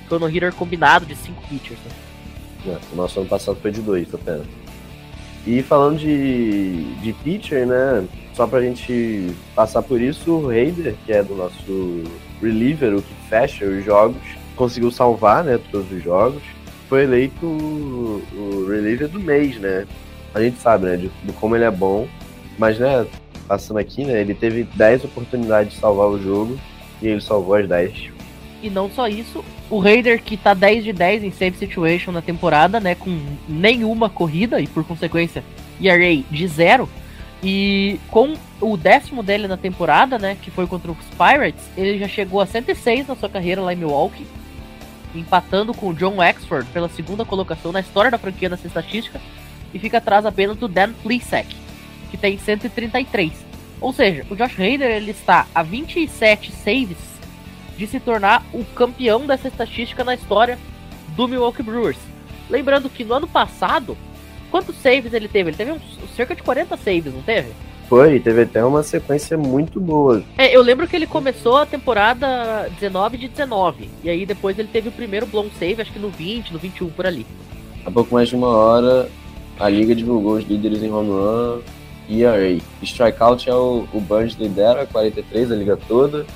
Foi 0.09 0.19
um 0.19 0.21
no-hitter 0.21 0.53
combinado 0.53 1.07
de 1.07 1.17
5 1.17 1.43
pitchers. 1.49 1.79
Né? 1.81 2.73
É, 2.75 2.79
o 2.93 2.97
nosso 2.97 3.21
ano 3.21 3.29
passado 3.29 3.57
foi 3.63 3.71
de 3.71 3.81
dois 3.81 4.13
apenas. 4.13 4.47
E 5.47 5.63
falando 5.63 5.99
de, 5.99 6.83
de 6.95 7.13
pitcher, 7.13 7.67
né? 7.67 8.05
Só 8.35 8.47
pra 8.47 8.61
gente 8.61 9.33
passar 9.55 9.81
por 9.81 10.01
isso, 10.01 10.31
o 10.31 10.49
Raider, 10.49 10.95
que 11.07 11.13
é 11.13 11.23
do 11.23 11.35
nosso 11.35 12.03
reliever, 12.43 12.95
o 12.95 13.01
que 13.01 13.15
fecha 13.29 13.65
os 13.65 13.85
jogos, 13.85 14.21
conseguiu 14.57 14.91
salvar, 14.91 15.45
né, 15.45 15.59
todos 15.71 15.91
os 15.91 16.03
jogos. 16.03 16.43
Foi 16.89 17.05
eleito 17.05 17.47
o, 17.47 18.23
o 18.35 18.67
reliever 18.69 19.09
do 19.09 19.21
mês, 19.21 19.59
né? 19.59 19.87
A 20.35 20.41
gente 20.41 20.59
sabe, 20.59 20.87
né, 20.87 20.97
de, 20.97 21.11
de 21.25 21.33
como 21.33 21.57
ele 21.57 21.65
é 21.65 21.71
bom. 21.71 22.07
Mas, 22.59 22.79
né, 22.79 23.07
passando 23.47 23.79
aqui, 23.79 24.05
né, 24.05 24.21
ele 24.21 24.35
teve 24.35 24.65
10 24.65 25.05
oportunidades 25.05 25.75
de 25.75 25.81
salvar 25.81 26.09
o 26.09 26.23
jogo 26.23 26.59
e 27.01 27.09
ele 27.09 27.21
salvou 27.21 27.55
as 27.55 27.69
10. 27.69 28.16
E 28.63 28.71
não 28.71 28.91
só 28.91 29.07
isso, 29.07 29.45
o 29.69 29.79
Raider 29.79 30.23
que 30.23 30.37
tá 30.37 30.55
10 30.55 30.85
de 30.85 30.93
10 30.93 31.25
em 31.25 31.31
save 31.31 31.59
situation 31.59 32.11
na 32.11 32.23
temporada, 32.23 32.81
né, 32.81 32.95
com 32.95 33.21
nenhuma 33.49 34.09
corrida 34.09 34.61
e 34.61 34.67
por 34.67 34.85
consequência 34.85 35.45
ERA 35.81 36.23
de 36.31 36.49
zero. 36.49 36.89
E 37.43 38.01
com 38.11 38.35
o 38.61 38.77
décimo 38.77 39.23
dele 39.23 39.47
na 39.47 39.57
temporada, 39.57 40.19
né, 40.19 40.37
que 40.41 40.51
foi 40.51 40.67
contra 40.67 40.91
os 40.91 40.99
Pirates, 41.11 41.65
ele 41.77 41.99
já 41.99 42.09
chegou 42.09 42.41
a 42.41 42.47
106 42.47 43.07
na 43.09 43.15
sua 43.15 43.29
carreira 43.29 43.61
lá 43.61 43.73
em 43.73 43.77
Milwaukee, 43.77 44.27
empatando 45.15 45.75
com 45.75 45.91
o 45.91 45.95
John 45.95 46.21
Axford 46.21 46.69
pela 46.71 46.89
segunda 46.89 47.25
colocação 47.25 47.73
na 47.73 47.81
história 47.81 48.11
da 48.11 48.19
franquia 48.19 48.49
nessa 48.49 48.67
estatística, 48.67 49.21
e 49.75 49.79
fica 49.79 49.99
atrás 49.99 50.25
apenas 50.25 50.57
do 50.57 50.67
Dan 50.67 50.93
Plesac, 51.03 51.55
que 52.11 52.17
tem 52.17 52.39
133. 52.39 53.33
Ou 53.81 53.93
seja, 53.93 54.25
o 54.31 54.35
Josh 54.35 54.55
Hader 54.55 54.91
ele 54.91 55.11
está 55.11 55.47
a 55.55 55.63
27 55.63 56.51
saves 56.51 57.16
de 57.77 57.87
se 57.87 58.01
tornar 58.01 58.45
o 58.53 58.65
campeão 58.65 59.27
dessa 59.27 59.49
estatística 59.49 60.03
na 60.03 60.15
história 60.15 60.59
do 61.17 61.29
Milwaukee 61.29 61.63
Brewers. 61.63 61.99
Lembrando 62.49 62.89
que 62.89 63.05
no 63.05 63.15
ano 63.15 63.27
passado, 63.27 63.97
quantos 64.51 64.77
saves 64.77 65.13
ele 65.13 65.29
teve? 65.29 65.51
Ele 65.51 65.57
teve 65.57 65.73
uns, 65.73 65.83
cerca 66.15 66.35
de 66.35 66.43
40 66.43 66.77
saves, 66.77 67.13
não 67.13 67.23
teve? 67.23 67.49
Foi, 67.89 68.19
teve 68.19 68.43
até 68.43 68.65
uma 68.65 68.83
sequência 68.83 69.39
muito 69.39 69.81
boa. 69.81 70.23
É, 70.37 70.55
eu 70.55 70.61
lembro 70.61 70.89
que 70.89 70.97
ele 70.97 71.07
começou 71.07 71.57
a 71.57 71.67
temporada 71.67 72.69
19 72.81 73.17
de 73.17 73.29
19. 73.29 73.89
E 74.03 74.11
aí 74.11 74.27
depois 74.27 74.59
ele 74.59 74.69
teve 74.73 74.89
o 74.89 74.93
primeiro 74.93 75.27
blown 75.27 75.49
save, 75.59 75.83
acho 75.83 75.93
que 75.93 75.99
no 75.99 76.11
20, 76.11 76.53
no 76.53 76.59
21, 76.59 76.89
por 76.91 77.07
ali. 77.07 77.25
Há 77.85 77.91
pouco 77.91 78.13
mais 78.13 78.29
de 78.29 78.35
uma 78.35 78.49
hora, 78.49 79.09
a 79.59 79.69
liga 79.69 79.95
divulgou 79.95 80.35
os 80.35 80.45
líderes 80.45 80.83
em 80.83 80.91
home 80.91 81.11
run 81.11 81.61
e 82.09 82.23
ERA. 82.23 82.61
Strikeout 82.83 83.49
é 83.49 83.55
o, 83.55 83.87
o 83.93 84.01
Burns 84.01 84.35
lidera, 84.35 84.87
43 84.87 85.53
a 85.53 85.55
liga 85.55 85.79
toda. 85.89 86.27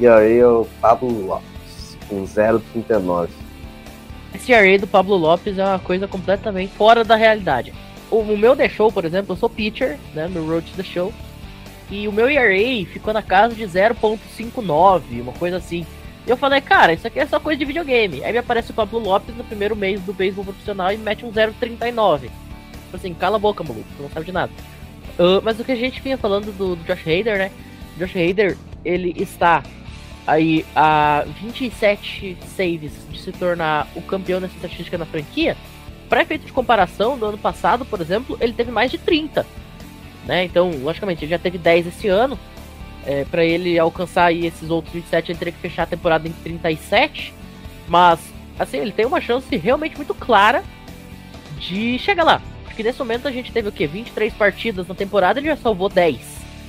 ERA 0.00 0.28
é 0.28 0.46
o 0.46 0.66
Pablo 0.80 1.26
Lopes, 1.26 1.96
com 2.08 2.24
0,39. 2.24 3.28
Esse 4.34 4.52
array 4.54 4.78
do 4.78 4.86
Pablo 4.86 5.16
Lopes 5.16 5.58
é 5.58 5.64
uma 5.64 5.78
coisa 5.78 6.08
completamente 6.08 6.72
fora 6.74 7.04
da 7.04 7.16
realidade. 7.16 7.72
O, 8.10 8.22
meu 8.24 8.56
The 8.56 8.68
Show, 8.68 8.90
por 8.90 9.04
exemplo, 9.04 9.32
eu 9.32 9.36
sou 9.36 9.48
pitcher, 9.48 9.98
né, 10.14 10.26
no 10.28 10.46
Road 10.46 10.70
to 10.70 10.76
the 10.76 10.82
Show. 10.82 11.12
E 11.90 12.08
o 12.08 12.12
meu 12.12 12.28
ERA 12.28 12.86
ficou 12.86 13.12
na 13.12 13.22
casa 13.22 13.54
de 13.54 13.64
0.59, 13.64 15.20
uma 15.20 15.32
coisa 15.32 15.58
assim. 15.58 15.86
E 16.26 16.30
eu 16.30 16.36
falei, 16.36 16.60
cara, 16.60 16.92
isso 16.92 17.06
aqui 17.06 17.18
é 17.18 17.26
só 17.26 17.38
coisa 17.38 17.58
de 17.58 17.64
videogame. 17.64 18.24
Aí 18.24 18.32
me 18.32 18.38
aparece 18.38 18.70
o 18.70 18.74
Pablo 18.74 18.98
Lopes 18.98 19.36
no 19.36 19.44
primeiro 19.44 19.76
mês 19.76 20.00
do 20.00 20.12
beisebol 20.12 20.44
profissional 20.44 20.92
e 20.92 20.96
mete 20.96 21.26
um 21.26 21.32
0.39. 21.32 22.20
Tipo 22.20 22.32
Assim, 22.94 23.12
cala 23.14 23.36
a 23.36 23.38
boca, 23.40 23.64
maluco, 23.64 23.86
não 23.98 24.10
sabe 24.10 24.26
de 24.26 24.32
nada. 24.32 24.52
Uh, 25.18 25.42
mas 25.42 25.58
o 25.60 25.64
que 25.64 25.72
a 25.72 25.76
gente 25.76 26.00
vinha 26.00 26.16
falando 26.16 26.46
do, 26.56 26.76
do 26.76 26.84
Josh 26.84 27.02
Hader, 27.02 27.38
né? 27.38 27.50
Josh 27.98 28.16
Hader, 28.16 28.56
ele 28.84 29.14
está 29.16 29.62
aí 30.26 30.64
a 30.74 31.24
27 31.40 32.36
saves 32.56 32.92
de 33.10 33.18
se 33.18 33.32
tornar 33.32 33.88
o 33.94 34.02
campeão 34.02 34.40
dessa 34.40 34.54
estatística 34.54 34.96
na 34.98 35.06
franquia. 35.06 35.56
Para 36.08 36.22
efeito 36.22 36.44
de 36.44 36.52
comparação, 36.52 37.16
no 37.16 37.26
ano 37.26 37.38
passado, 37.38 37.84
por 37.84 38.00
exemplo, 38.00 38.36
ele 38.40 38.52
teve 38.52 38.70
mais 38.70 38.90
de 38.90 38.98
30. 38.98 39.46
Né? 40.26 40.44
Então, 40.44 40.70
logicamente, 40.82 41.24
ele 41.24 41.30
já 41.30 41.38
teve 41.38 41.58
10 41.58 41.86
esse 41.86 42.08
ano. 42.08 42.38
É, 43.04 43.24
para 43.24 43.44
ele 43.44 43.78
alcançar 43.78 44.26
aí 44.26 44.46
esses 44.46 44.70
outros 44.70 44.94
27, 44.94 45.32
ele 45.32 45.38
teria 45.38 45.52
que 45.52 45.58
fechar 45.58 45.84
a 45.84 45.86
temporada 45.86 46.28
em 46.28 46.32
37. 46.32 47.34
Mas, 47.88 48.20
assim, 48.58 48.78
ele 48.78 48.92
tem 48.92 49.06
uma 49.06 49.20
chance 49.20 49.56
realmente 49.56 49.96
muito 49.96 50.14
clara 50.14 50.62
de 51.58 51.98
chegar 51.98 52.24
lá. 52.24 52.42
Porque 52.64 52.82
nesse 52.82 52.98
momento 52.98 53.26
a 53.26 53.32
gente 53.32 53.52
teve 53.52 53.68
o 53.68 53.72
quê? 53.72 53.86
23 53.86 54.32
partidas 54.34 54.86
na 54.86 54.94
temporada 54.94 55.40
e 55.40 55.42
ele 55.42 55.48
já 55.48 55.56
salvou 55.56 55.88
10. 55.88 56.18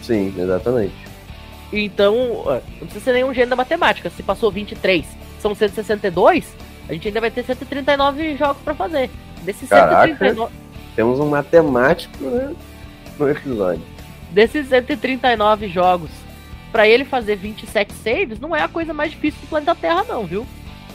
Sim, 0.02 0.34
exatamente. 0.38 1.13
Então, 1.74 2.16
não 2.46 2.88
precisa 2.88 3.06
ser 3.06 3.14
nenhum 3.14 3.34
gênio 3.34 3.50
da 3.50 3.56
matemática. 3.56 4.10
Se 4.10 4.22
passou 4.22 4.52
23, 4.52 5.06
são 5.42 5.56
162, 5.56 6.46
a 6.88 6.94
gente 6.94 7.08
ainda 7.08 7.20
vai 7.22 7.32
ter 7.32 7.44
139 7.44 8.36
jogos 8.38 8.62
pra 8.64 8.76
fazer. 8.76 9.10
Desses 9.42 9.68
Caraca. 9.68 10.08
139, 10.08 10.52
Temos 10.96 11.20
um 11.20 11.30
matemático 11.30 12.24
né, 12.24 12.54
no 13.18 13.30
episódio. 13.30 13.82
desses 14.32 14.68
139 14.70 15.68
jogos, 15.68 16.10
pra 16.72 16.88
ele 16.88 17.04
fazer 17.06 17.36
27 17.36 17.94
saves, 17.94 18.40
não 18.40 18.56
é 18.56 18.62
a 18.62 18.68
coisa 18.68 18.94
mais 18.94 19.12
difícil 19.12 19.42
do 19.42 19.48
planeta 19.48 19.76
Terra, 19.76 20.04
não, 20.08 20.26
viu? 20.26 20.46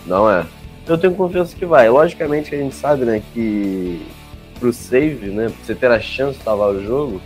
Não 0.06 0.30
é? 0.30 0.44
Eu 0.86 0.96
tenho 0.96 1.14
confiança 1.14 1.54
que 1.54 1.66
vai. 1.66 1.88
Logicamente 1.90 2.54
a 2.54 2.58
gente 2.58 2.74
sabe, 2.74 3.04
né, 3.04 3.22
que 3.34 4.06
pro 4.58 4.72
save, 4.72 5.26
né, 5.28 5.48
pra 5.48 5.64
você 5.64 5.74
ter 5.74 5.90
a 5.90 6.00
chance 6.00 6.38
de 6.38 6.44
salvar 6.44 6.70
o 6.70 6.82
jogo, 6.82 7.20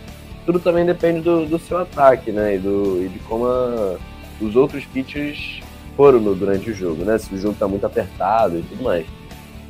tudo 0.45 0.59
também 0.59 0.85
depende 0.85 1.21
do, 1.21 1.45
do 1.45 1.57
seu 1.59 1.77
ataque, 1.77 2.31
né, 2.31 2.55
e, 2.55 2.59
do, 2.59 3.03
e 3.03 3.07
de 3.09 3.19
como 3.19 3.45
a- 3.45 3.97
os 4.41 4.55
outros 4.55 4.83
pitchers 4.85 5.61
foram 5.95 6.19
no- 6.19 6.35
durante 6.35 6.69
o 6.69 6.73
jogo, 6.73 7.03
né, 7.05 7.17
se 7.17 7.33
o 7.33 7.37
jogo 7.37 7.55
tá 7.57 7.67
muito 7.67 7.85
apertado 7.85 8.57
e 8.59 8.61
tudo 8.63 8.83
mais. 8.83 9.05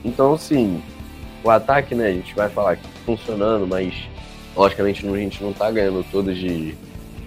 Então, 0.03 0.37
sim, 0.37 0.81
o 1.43 1.49
ataque, 1.49 1.93
né, 1.95 2.07
a 2.07 2.13
gente 2.13 2.33
vai 2.33 2.49
falar 2.49 2.77
que 2.77 2.83
tá 2.83 2.89
funcionando, 3.05 3.67
mas 3.67 3.93
logicamente 4.55 5.05
a 5.07 5.15
gente 5.17 5.43
não 5.43 5.53
tá 5.53 5.69
ganhando 5.69 6.05
todas 6.11 6.37
de, 6.37 6.75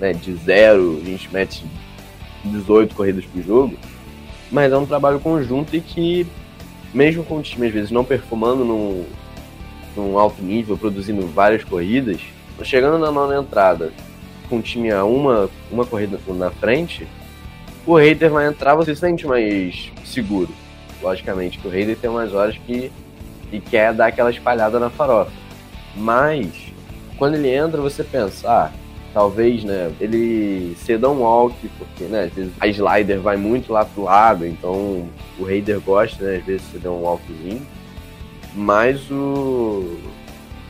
né, 0.01 0.13
de 0.13 0.35
zero, 0.37 1.01
a 1.03 1.05
gente 1.05 1.33
mete 1.33 1.65
18 2.45 2.95
corridas 2.95 3.25
por 3.25 3.43
jogo, 3.43 3.77
mas 4.51 4.73
é 4.73 4.77
um 4.77 4.87
trabalho 4.87 5.19
conjunto 5.21 5.75
e 5.77 5.81
que, 5.81 6.27
mesmo 6.95 7.25
com 7.25 7.39
o 7.39 7.43
time 7.43 7.67
às 7.67 7.73
vezes 7.73 7.91
não 7.91 8.05
performando 8.05 8.65
num, 8.65 9.05
num 9.97 10.19
alto 10.19 10.43
nível, 10.43 10.77
produzindo 10.77 11.27
várias 11.27 11.65
corridas, 11.65 12.21
chegando 12.63 12.99
na 12.99 13.11
nona 13.11 13.39
entrada 13.39 13.93
com 14.49 14.59
o 14.59 14.63
time 14.63 14.91
a 14.91 15.05
uma, 15.05 15.51
uma 15.71 15.85
corrida 15.85 16.19
na 16.29 16.51
frente, 16.51 17.07
o 17.85 17.97
Raider 17.97 18.31
vai 18.31 18.47
entrar, 18.47 18.75
você 18.75 18.95
se 18.95 19.01
sente 19.01 19.27
mais 19.27 19.93
seguro. 20.05 20.53
Logicamente, 21.03 21.59
que 21.59 21.69
o 21.69 21.71
Raider 21.71 21.97
tem 21.97 22.11
umas 22.11 22.33
horas 22.33 22.57
que, 22.67 22.91
que 23.51 23.61
quer 23.61 23.93
dar 23.93 24.07
aquela 24.07 24.31
espalhada 24.31 24.79
na 24.79 24.91
farofa. 24.91 25.33
Mas, 25.95 26.49
quando 27.17 27.35
ele 27.35 27.49
entra, 27.49 27.81
você 27.81 28.03
pensa, 28.03 28.51
ah, 28.51 28.73
talvez, 29.13 29.63
né, 29.63 29.93
ele 30.01 30.77
ceda 30.77 31.09
um 31.09 31.21
walk, 31.21 31.55
porque, 31.79 32.05
né, 32.05 32.25
às 32.25 32.33
vezes 32.33 32.53
a 32.61 32.67
slider 32.67 33.21
vai 33.21 33.37
muito 33.37 33.73
lá 33.73 33.85
pro 33.85 34.05
lado, 34.05 34.47
então 34.47 35.09
o 35.39 35.45
Raider 35.45 35.81
gosta, 35.81 36.25
né, 36.25 36.37
às 36.37 36.45
vezes 36.45 36.63
de 36.67 36.73
ceder 36.73 36.91
um 36.91 37.03
walkzinho. 37.03 37.67
Mas 38.55 39.11
o 39.11 39.99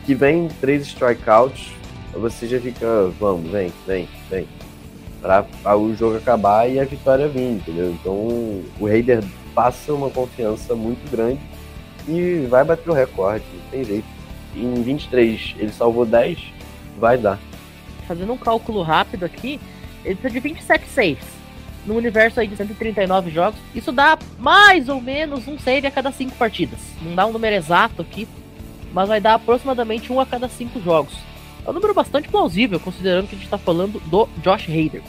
que 0.04 0.14
vem 0.14 0.48
três 0.60 0.86
strikeouts, 0.86 1.72
você 2.18 2.46
já 2.46 2.60
fica, 2.60 3.12
vamos, 3.18 3.50
vem, 3.50 3.72
vem, 3.86 4.08
vem. 4.30 4.48
Pra, 5.20 5.42
pra 5.42 5.76
o 5.76 5.94
jogo 5.94 6.16
acabar 6.16 6.70
e 6.70 6.78
a 6.78 6.84
vitória 6.84 7.28
vir, 7.28 7.52
entendeu? 7.52 7.90
Então 7.90 8.14
o 8.14 8.86
Raider 8.86 9.22
passa 9.54 9.92
uma 9.92 10.10
confiança 10.10 10.74
muito 10.74 11.10
grande 11.10 11.40
e 12.06 12.46
vai 12.48 12.64
bater 12.64 12.88
o 12.88 12.92
recorde, 12.92 13.44
não 13.52 13.70
tem 13.70 13.84
jeito. 13.84 14.06
Em 14.54 14.82
23 14.82 15.56
ele 15.58 15.72
salvou 15.72 16.06
10, 16.06 16.38
vai 16.98 17.18
dar. 17.18 17.38
Fazendo 18.06 18.32
um 18.32 18.38
cálculo 18.38 18.82
rápido 18.82 19.24
aqui, 19.24 19.60
ele 20.04 20.14
precisa 20.14 20.40
de 20.40 20.48
27 20.48 20.88
saves. 20.88 21.36
No 21.84 21.96
universo 21.96 22.40
aí 22.40 22.48
de 22.48 22.56
139 22.56 23.30
jogos, 23.30 23.58
isso 23.74 23.92
dá 23.92 24.18
mais 24.38 24.88
ou 24.88 25.00
menos 25.00 25.46
um 25.46 25.58
save 25.58 25.86
a 25.86 25.90
cada 25.90 26.10
5 26.10 26.36
partidas. 26.36 26.80
Não 27.00 27.14
dá 27.14 27.26
um 27.26 27.32
número 27.32 27.54
exato 27.54 28.02
aqui, 28.02 28.26
mas 28.92 29.08
vai 29.08 29.20
dar 29.20 29.34
aproximadamente 29.34 30.12
um 30.12 30.20
a 30.20 30.26
cada 30.26 30.48
5 30.48 30.80
jogos. 30.80 31.14
É 31.66 31.70
um 31.70 31.72
número 31.72 31.92
bastante 31.92 32.28
plausível, 32.28 32.78
considerando 32.78 33.26
que 33.26 33.34
a 33.34 33.38
gente 33.38 33.46
está 33.46 33.58
falando 33.58 34.00
do 34.06 34.28
Josh 34.40 34.68
Hader. 34.68 35.02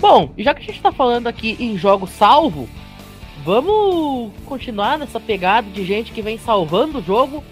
Bom, 0.00 0.32
já 0.38 0.54
que 0.54 0.62
a 0.62 0.64
gente 0.64 0.80
tá 0.80 0.90
falando 0.90 1.26
aqui 1.26 1.54
em 1.60 1.76
jogo 1.76 2.06
salvo, 2.06 2.66
vamos 3.44 4.32
continuar 4.46 4.98
nessa 4.98 5.20
pegada 5.20 5.68
de 5.70 5.84
gente 5.84 6.12
que 6.12 6.22
vem 6.22 6.38
salvando 6.38 6.98
o 6.98 7.02
jogo. 7.02 7.44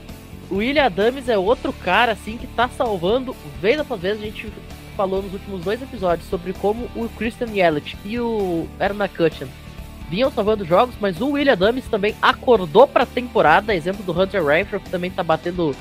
O 0.51 0.57
William 0.57 0.87
Adams 0.87 1.29
é 1.29 1.37
outro 1.37 1.71
cara 1.71 2.13
assim 2.13 2.39
que 2.39 2.47
tá 2.47 2.67
salvando 2.69 3.37
vez 3.61 3.79
após 3.79 4.01
vez. 4.01 4.19
A 4.19 4.25
gente 4.25 4.51
falou 4.97 5.23
nos 5.23 5.35
últimos 5.35 5.63
dois 5.63 5.83
episódios 5.83 6.29
sobre 6.31 6.55
como 6.55 6.89
o 6.97 7.11
Christian 7.11 7.49
Yelich 7.49 7.95
e 8.07 8.19
o 8.19 8.67
Aaron 8.81 8.95
McCutcheon 8.95 9.49
vinham 10.13 10.31
salvando 10.31 10.63
jogos, 10.63 10.95
mas 11.01 11.23
o 11.23 11.31
William 11.31 11.55
Adams 11.55 11.87
também 11.89 12.15
acordou 12.21 12.87
pra 12.87 13.07
temporada. 13.07 13.75
Exemplo 13.75 14.05
do 14.05 14.13
Hunter 14.13 14.45
Renfro, 14.45 14.79
que 14.79 14.91
também 14.91 15.11
tá 15.11 15.23
batendo 15.23 15.75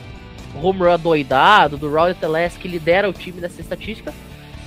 home 0.56 0.80
run 0.80 0.98
doidado, 0.98 1.76
do 1.78 1.90
Rowdy 1.90 2.16
Teles 2.16 2.56
que 2.56 2.70
lidera 2.70 3.10
o 3.10 3.14
time 3.14 3.42
nessa 3.42 3.60
estatística. 3.60 4.14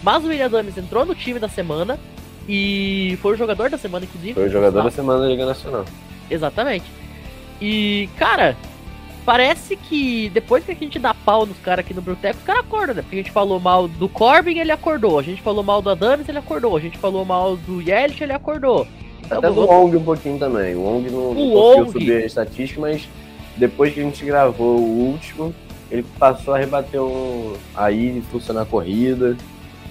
Mas 0.02 0.22
o 0.22 0.28
William 0.28 0.44
Adams 0.44 0.76
entrou 0.76 1.06
no 1.06 1.14
time 1.14 1.38
da 1.38 1.48
semana 1.48 1.98
e 2.46 3.18
foi 3.22 3.32
o 3.32 3.36
jogador 3.38 3.70
da 3.70 3.78
semana, 3.78 4.04
inclusive. 4.04 4.34
Foi 4.34 4.48
o 4.48 4.52
jogador 4.52 4.82
da 4.82 4.90
semana 4.90 5.20
da 5.20 5.28
Liga 5.28 5.46
Nacional. 5.46 5.86
Exatamente. 6.30 6.84
E, 7.58 8.10
cara, 8.18 8.54
parece 9.24 9.76
que 9.76 10.28
depois 10.28 10.62
que 10.62 10.72
a 10.72 10.74
gente 10.74 10.98
dá 10.98 11.14
pau 11.14 11.46
nos 11.46 11.56
caras 11.60 11.86
aqui 11.86 11.94
no 11.94 12.02
Bruteco, 12.02 12.38
os 12.38 12.44
caras 12.44 12.66
acordam, 12.66 12.96
né? 12.96 13.00
Porque 13.00 13.16
a 13.16 13.20
gente 13.20 13.30
falou 13.30 13.58
mal 13.58 13.88
do 13.88 14.10
Corbin, 14.10 14.58
ele 14.58 14.72
acordou. 14.72 15.18
A 15.18 15.22
gente 15.22 15.40
falou 15.40 15.64
mal 15.64 15.80
do 15.80 15.88
Adams, 15.88 16.28
ele 16.28 16.36
acordou. 16.36 16.76
A 16.76 16.80
gente 16.80 16.98
falou 16.98 17.24
mal 17.24 17.56
do 17.56 17.80
Yelich, 17.80 18.22
ele 18.22 18.34
acordou. 18.34 18.86
Então, 19.24 19.38
Até 19.38 19.50
do 19.50 19.60
Wong 19.66 19.96
um 19.96 20.04
pouquinho 20.04 20.38
também. 20.38 20.74
O 20.74 20.82
Wong 20.82 21.10
não, 21.10 21.34
conseguiu 21.34 21.92
subir 21.92 22.22
a 22.22 22.26
estatística, 22.26 22.80
mas 22.80 23.08
depois 23.56 23.94
que 23.94 24.00
a 24.00 24.02
gente 24.02 24.24
gravou 24.24 24.78
o 24.78 25.10
último, 25.10 25.54
ele 25.90 26.04
passou 26.18 26.54
a 26.54 26.58
rebater 26.58 27.00
um. 27.00 27.54
Aí 27.74 28.22
funcionar 28.30 28.62
a 28.62 28.66
corrida. 28.66 29.36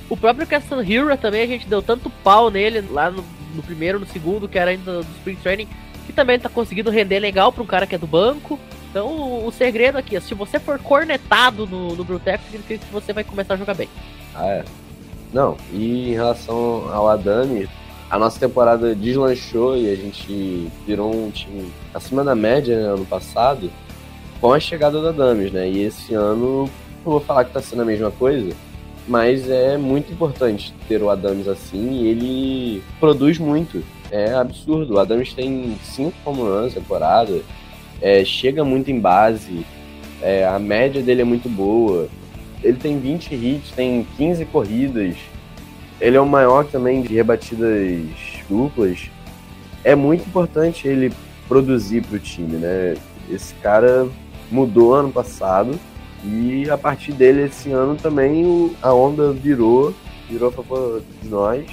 O 0.10 0.18
próprio 0.18 0.46
Castan 0.46 0.84
Hero 0.86 1.16
também, 1.18 1.44
a 1.44 1.48
gente 1.48 1.68
deu 1.68 1.82
tanto 1.82 2.10
pau 2.24 2.50
nele 2.52 2.82
lá 2.82 3.10
no, 3.10 3.24
no 3.56 3.64
primeiro, 3.64 4.00
no 4.00 4.06
segundo, 4.06 4.48
que 4.48 4.60
era 4.60 4.72
ainda 4.72 5.02
do 5.02 5.12
Spring 5.18 5.38
Training, 5.38 5.68
que 6.06 6.14
também 6.14 6.38
tá 6.38 6.50
conseguindo 6.50 6.92
render 6.92 7.20
legal 7.20 7.52
pra 7.52 7.64
um 7.64 7.68
cara 7.68 7.88
que 7.88 7.96
é 7.96 7.98
do 7.98 8.08
banco. 8.08 8.60
Então 8.90 9.08
o, 9.08 9.48
o 9.48 9.52
segredo 9.52 9.98
aqui 9.98 10.16
é, 10.16 10.20
se 10.20 10.36
você 10.36 10.60
for 10.60 10.78
cornetado 10.78 11.66
no, 11.66 11.96
no 11.96 12.04
Bruteco, 12.04 12.44
significa 12.44 12.86
que 12.86 12.94
você 12.94 13.14
vai 13.14 13.24
começar 13.24 13.56
a 13.56 13.58
jogar 13.58 13.74
bem. 13.74 13.90
Ah, 14.36 14.48
é. 14.48 14.66
Não, 15.32 15.58
e 15.72 16.10
em 16.10 16.14
relação 16.14 16.94
ao 16.94 17.08
Adami, 17.08 17.68
a 18.14 18.20
nossa 18.20 18.40
temporada 18.40 18.94
deslanchou 18.94 19.76
e 19.76 19.90
a 19.90 19.96
gente 19.96 20.72
virou 20.86 21.12
um 21.12 21.32
time 21.32 21.72
acima 21.92 22.24
da 22.24 22.36
média 22.36 22.80
né, 22.80 22.94
ano 22.94 23.06
passado 23.08 23.72
com 24.40 24.54
a 24.54 24.60
chegada 24.60 25.02
do 25.02 25.08
Adames, 25.08 25.52
né? 25.52 25.68
E 25.68 25.82
esse 25.82 26.14
ano, 26.14 26.70
vou 27.04 27.20
falar 27.20 27.46
que 27.46 27.54
tá 27.54 27.60
sendo 27.60 27.82
a 27.82 27.86
mesma 27.86 28.12
coisa, 28.12 28.56
mas 29.08 29.50
é 29.50 29.78
muito 29.78 30.14
importante 30.14 30.76
ter 30.88 31.02
o 31.02 31.10
Adams 31.10 31.48
assim 31.48 31.90
e 31.90 32.08
ele 32.08 32.84
produz 33.00 33.40
muito. 33.40 33.84
É 34.12 34.32
absurdo. 34.36 34.94
O 34.94 35.00
Adams 35.00 35.34
tem 35.34 35.76
cinco 35.84 36.16
home 36.24 36.42
runs 36.42 36.76
temporada, 36.76 37.42
é, 38.00 38.24
chega 38.24 38.64
muito 38.64 38.92
em 38.92 39.00
base, 39.00 39.66
é, 40.22 40.46
a 40.46 40.60
média 40.60 41.02
dele 41.02 41.24
é 41.24 41.26
muito 41.26 41.50
boa. 41.50 42.08
Ele 42.62 42.78
tem 42.78 43.00
20 43.00 43.34
hits, 43.34 43.72
tem 43.72 44.06
15 44.18 44.46
corridas. 44.46 45.16
Ele 46.04 46.18
é 46.18 46.20
o 46.20 46.26
maior 46.26 46.66
também 46.66 47.02
de 47.02 47.14
rebatidas 47.14 47.98
duplas. 48.50 49.10
É 49.86 49.96
muito 49.96 50.28
importante 50.28 50.86
ele 50.86 51.14
produzir 51.48 52.02
para 52.02 52.18
o 52.18 52.20
time, 52.20 52.58
né? 52.58 52.96
Esse 53.32 53.54
cara 53.56 54.10
mudou 54.52 54.94
ano 54.94 55.14
passado 55.14 55.80
e 56.26 56.70
a 56.70 56.78
partir 56.78 57.14
dele 57.14 57.44
esse 57.44 57.72
ano 57.72 57.96
também 57.96 58.76
a 58.82 58.94
onda 58.94 59.32
virou, 59.32 59.94
virou 60.30 60.50
a 60.50 60.52
favor 60.52 61.02
de 61.22 61.30
nós 61.30 61.66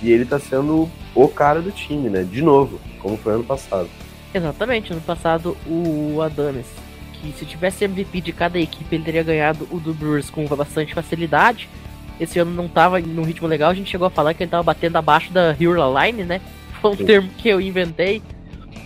e 0.00 0.12
ele 0.12 0.24
tá 0.24 0.38
sendo 0.38 0.88
o 1.12 1.26
cara 1.26 1.60
do 1.60 1.72
time, 1.72 2.08
né? 2.08 2.22
De 2.22 2.42
novo, 2.42 2.78
como 3.00 3.16
foi 3.16 3.32
ano 3.32 3.44
passado. 3.44 3.88
Exatamente, 4.32 4.92
ano 4.92 5.02
passado 5.02 5.56
o 5.66 6.22
Adames, 6.22 6.66
que 7.12 7.32
se 7.36 7.44
tivesse 7.44 7.84
MVP 7.84 8.20
de 8.20 8.32
cada 8.32 8.56
equipe, 8.56 8.94
ele 8.94 9.02
teria 9.02 9.24
ganhado 9.24 9.66
o 9.72 9.80
do 9.80 9.92
Brewers 9.92 10.30
com 10.30 10.46
bastante 10.46 10.94
facilidade. 10.94 11.68
Esse 12.18 12.38
ano 12.38 12.52
não 12.52 12.68
tava 12.68 13.00
num 13.00 13.24
ritmo 13.24 13.48
legal, 13.48 13.70
a 13.70 13.74
gente 13.74 13.90
chegou 13.90 14.06
a 14.06 14.10
falar 14.10 14.34
que 14.34 14.42
ele 14.42 14.50
tava 14.50 14.62
batendo 14.62 14.96
abaixo 14.96 15.32
da 15.32 15.50
Hero 15.50 15.82
Line, 15.98 16.24
né? 16.24 16.40
Foi 16.80 16.92
um 16.92 16.96
Sim. 16.96 17.04
termo 17.04 17.28
que 17.36 17.48
eu 17.48 17.60
inventei. 17.60 18.22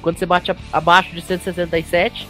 Quando 0.00 0.18
você 0.18 0.26
bate 0.26 0.54
abaixo 0.72 1.14
de 1.14 1.20
167, 1.20 2.26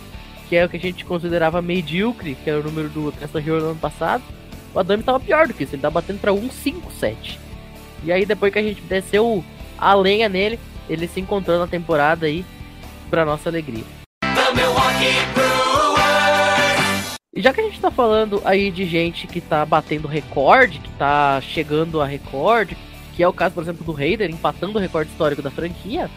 que 0.48 0.56
é 0.56 0.64
o 0.64 0.68
que 0.68 0.76
a 0.76 0.80
gente 0.80 1.04
considerava 1.04 1.60
medíocre, 1.60 2.34
que 2.34 2.48
era 2.48 2.58
o 2.60 2.62
número 2.62 2.88
do 2.88 3.12
Castle 3.12 3.40
Hero 3.40 3.60
no 3.60 3.70
ano 3.70 3.78
passado, 3.78 4.22
o 4.74 4.78
Adame 4.78 5.02
tava 5.02 5.20
pior 5.20 5.46
do 5.46 5.54
que 5.54 5.64
isso, 5.64 5.74
ele 5.74 5.82
tava 5.82 5.94
batendo 5.94 6.18
pra 6.18 6.32
157. 6.32 7.38
E 8.04 8.12
aí 8.12 8.24
depois 8.24 8.52
que 8.52 8.58
a 8.58 8.62
gente 8.62 8.80
desceu 8.82 9.44
a 9.76 9.94
lenha 9.94 10.28
nele, 10.28 10.58
ele 10.88 11.06
se 11.06 11.20
encontrou 11.20 11.58
na 11.58 11.66
temporada 11.66 12.26
aí, 12.26 12.44
pra 13.10 13.24
nossa 13.24 13.48
alegria. 13.48 13.84
E 17.38 17.40
já 17.40 17.52
que 17.52 17.60
a 17.60 17.64
gente 17.64 17.80
tá 17.80 17.88
falando 17.88 18.42
aí 18.44 18.68
de 18.68 18.84
gente 18.84 19.28
que 19.28 19.40
tá 19.40 19.64
batendo 19.64 20.08
recorde, 20.08 20.80
que 20.80 20.90
tá 20.94 21.40
chegando 21.40 22.02
a 22.02 22.04
recorde, 22.04 22.76
que 23.14 23.22
é 23.22 23.28
o 23.28 23.32
caso, 23.32 23.54
por 23.54 23.62
exemplo, 23.62 23.84
do 23.84 23.92
Raider 23.92 24.28
empatando 24.28 24.76
o 24.76 24.80
recorde 24.80 25.12
histórico 25.12 25.40
da 25.40 25.48
franquia, 25.48 26.10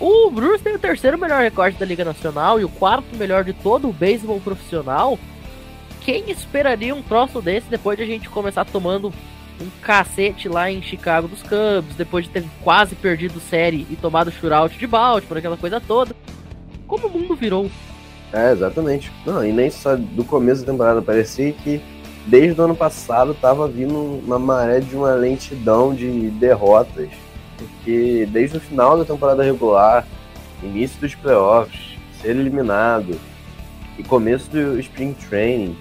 o 0.00 0.28
Brewers 0.28 0.60
tem 0.60 0.74
o 0.74 0.78
terceiro 0.80 1.16
melhor 1.16 1.40
recorde 1.40 1.78
da 1.78 1.86
Liga 1.86 2.04
Nacional 2.04 2.58
e 2.58 2.64
o 2.64 2.68
quarto 2.68 3.14
melhor 3.16 3.44
de 3.44 3.52
todo 3.52 3.88
o 3.88 3.92
beisebol 3.92 4.40
profissional. 4.40 5.16
Quem 6.00 6.28
esperaria 6.32 6.96
um 6.96 7.02
troço 7.02 7.40
desse 7.40 7.70
depois 7.70 7.96
de 7.96 8.02
a 8.02 8.06
gente 8.06 8.28
começar 8.28 8.64
tomando 8.64 9.14
um 9.60 9.70
cacete 9.80 10.48
lá 10.48 10.68
em 10.68 10.82
Chicago 10.82 11.28
dos 11.28 11.44
Cubs, 11.44 11.94
depois 11.96 12.24
de 12.24 12.32
ter 12.32 12.44
quase 12.64 12.96
perdido 12.96 13.38
série 13.38 13.86
e 13.88 13.94
tomado 13.94 14.32
shootout 14.32 14.76
de 14.76 14.86
Baltimore, 14.88 15.38
aquela 15.38 15.56
coisa 15.56 15.80
toda? 15.80 16.12
Como 16.88 17.06
o 17.06 17.10
mundo 17.12 17.36
virou? 17.36 17.70
É, 18.36 18.52
exatamente. 18.52 19.10
Não, 19.24 19.42
e 19.42 19.50
nem 19.50 19.70
só 19.70 19.96
do 19.96 20.22
começo 20.22 20.60
da 20.60 20.70
temporada, 20.70 21.00
parecia 21.00 21.52
que 21.52 21.80
desde 22.26 22.60
o 22.60 22.64
ano 22.64 22.76
passado 22.76 23.34
tava 23.34 23.66
vindo 23.66 23.98
uma 23.98 24.38
maré 24.38 24.78
de 24.78 24.94
uma 24.94 25.14
lentidão 25.14 25.94
de 25.94 26.28
derrotas. 26.32 27.08
Porque 27.56 28.28
desde 28.30 28.58
o 28.58 28.60
final 28.60 28.98
da 28.98 29.06
temporada 29.06 29.42
regular, 29.42 30.06
início 30.62 31.00
dos 31.00 31.14
playoffs, 31.14 31.96
ser 32.20 32.36
eliminado 32.36 33.18
e 33.98 34.02
começo 34.02 34.50
do 34.50 34.78
Spring 34.80 35.14
Training, 35.14 35.74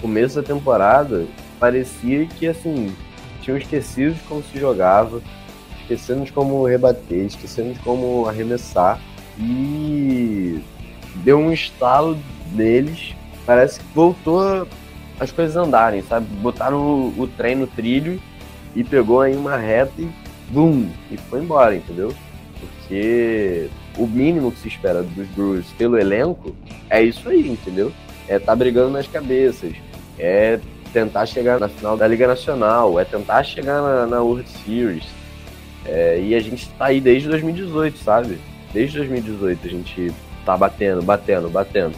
começo 0.00 0.36
da 0.36 0.42
temporada, 0.42 1.26
parecia 1.58 2.24
que 2.24 2.46
assim, 2.46 2.96
tinham 3.42 3.58
esquecido 3.58 4.14
de 4.14 4.20
como 4.20 4.42
se 4.42 4.58
jogava, 4.58 5.20
esquecendo 5.82 6.24
de 6.24 6.32
como 6.32 6.64
rebater, 6.64 7.26
esquecendo 7.26 7.74
de 7.74 7.80
como 7.80 8.26
arremessar. 8.26 8.98
E 9.38 10.62
deu 11.16 11.38
um 11.38 11.52
estalo 11.52 12.18
neles. 12.52 13.14
Parece 13.46 13.80
que 13.80 13.86
voltou 13.94 14.66
as 15.18 15.30
coisas 15.30 15.56
andarem, 15.56 16.02
sabe? 16.02 16.26
Botaram 16.36 16.78
o, 16.78 17.14
o 17.18 17.26
trem 17.26 17.54
no 17.54 17.66
trilho 17.66 18.20
e 18.74 18.82
pegou 18.82 19.20
aí 19.20 19.36
uma 19.36 19.56
reta 19.56 19.92
e 19.98 20.08
bum! 20.50 20.88
E 21.10 21.16
foi 21.16 21.40
embora, 21.40 21.74
entendeu? 21.74 22.14
Porque 22.58 23.68
o 23.96 24.06
mínimo 24.06 24.50
que 24.52 24.58
se 24.58 24.68
espera 24.68 25.02
dos 25.02 25.28
Brewers 25.28 25.66
pelo 25.76 25.98
elenco 25.98 26.54
é 26.88 27.02
isso 27.02 27.28
aí, 27.28 27.48
entendeu? 27.48 27.92
É 28.28 28.38
tá 28.38 28.54
brigando 28.54 28.90
nas 28.90 29.06
cabeças, 29.06 29.74
é 30.18 30.58
tentar 30.92 31.26
chegar 31.26 31.58
na 31.58 31.68
final 31.68 31.96
da 31.96 32.06
Liga 32.06 32.26
Nacional, 32.26 32.98
é 32.98 33.04
tentar 33.04 33.42
chegar 33.42 33.80
na, 33.82 34.06
na 34.06 34.20
World 34.20 34.48
Series. 34.48 35.04
É, 35.84 36.20
e 36.20 36.34
a 36.34 36.40
gente 36.40 36.68
tá 36.70 36.86
aí 36.86 37.00
desde 37.00 37.28
2018, 37.28 37.98
sabe? 37.98 38.38
Desde 38.72 38.98
2018 38.98 39.66
a 39.66 39.70
gente 39.70 40.12
tá 40.44 40.56
batendo, 40.56 41.02
batendo, 41.02 41.48
batendo. 41.48 41.94